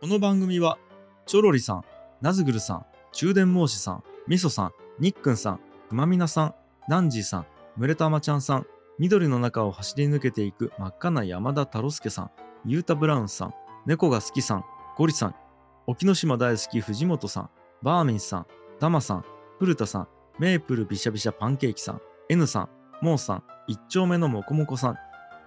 [0.00, 0.78] この番組は、
[1.26, 1.84] チョロリさん、
[2.20, 6.54] ナズグルさん、中電申しさん、ミソさん、ニックンさん、くまみなさん、
[6.88, 7.46] ナンジーさん、
[7.76, 8.66] ムレタマちゃんさん、
[8.98, 12.30] 緑の中を走り抜けていく真っ赤な山田太郎介さん、
[12.64, 13.54] ゆうたブラウンさん、
[13.86, 14.64] 猫が好きさん、
[14.96, 15.34] ゴリさん、
[15.86, 17.50] 沖ノ島大好き藤本さん、
[17.82, 18.46] バーミンさん、
[18.78, 19.24] ダマさん、
[19.58, 20.08] 古田さん、
[20.38, 22.68] メープルびしゃびしゃパンケーキさん、N さん、
[23.00, 24.98] モーさん、一丁目のもこもこさん、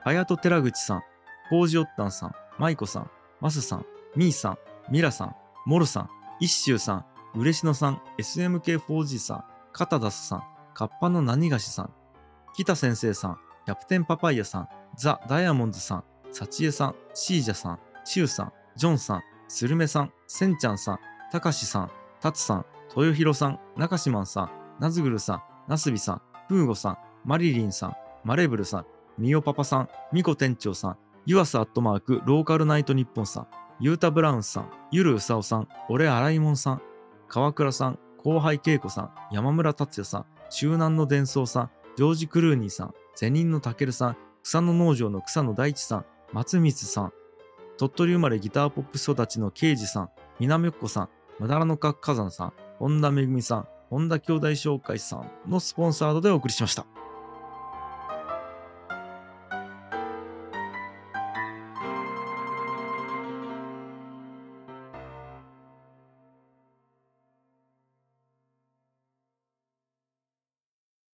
[0.04, 1.02] はやと寺口さん、
[1.50, 3.10] コージオッタンさん、マイコさん、
[3.40, 3.86] マスさん、
[4.16, 4.58] ミーさん、
[4.90, 5.36] ミラさん、
[5.66, 6.10] モルさん、
[6.42, 7.06] 一周さん、
[7.36, 10.44] 嬉野さん、SMK4G さん、カタダスさん、
[10.74, 11.94] カッパの何がしさん、
[12.56, 16.04] 北先生さん、キャプテンパパイヤさん、ザ・ダイヤモンドさん、
[16.38, 21.00] サチエさん、シージャさん、シュウさん、ジョンさん、スルメさん、センちゃんさん、
[21.32, 28.86] たかしさん、タツさん、豊広さん、中島さん、ナズグルさん、ナスビさん、プーゴさん、マリリンさん、マレブルさん、
[29.18, 33.48] ミオパパさん、ミコ店長さん、ユアスアットマーク、ローカルナイトニッポンさん、
[33.80, 36.82] ユータブラウンさん、ゆるうさおさん、俺洗いもんさん、
[37.30, 46.06] 川倉さん、後輩恵子さん、山村達也さん、周南の伝送さん、ジョージ・クルーニーさん、ゼニンのたけるさん、草の農場の草野大地さん、
[46.36, 47.14] 松光さん、
[47.78, 51.10] 鳥取生まれギターポップ育ちの刑事さん、南っこさん、
[51.40, 56.86] まだらの角火山さん、本田めぐみさん、本田兄弟紹介さんのスポンサードでお送りしました。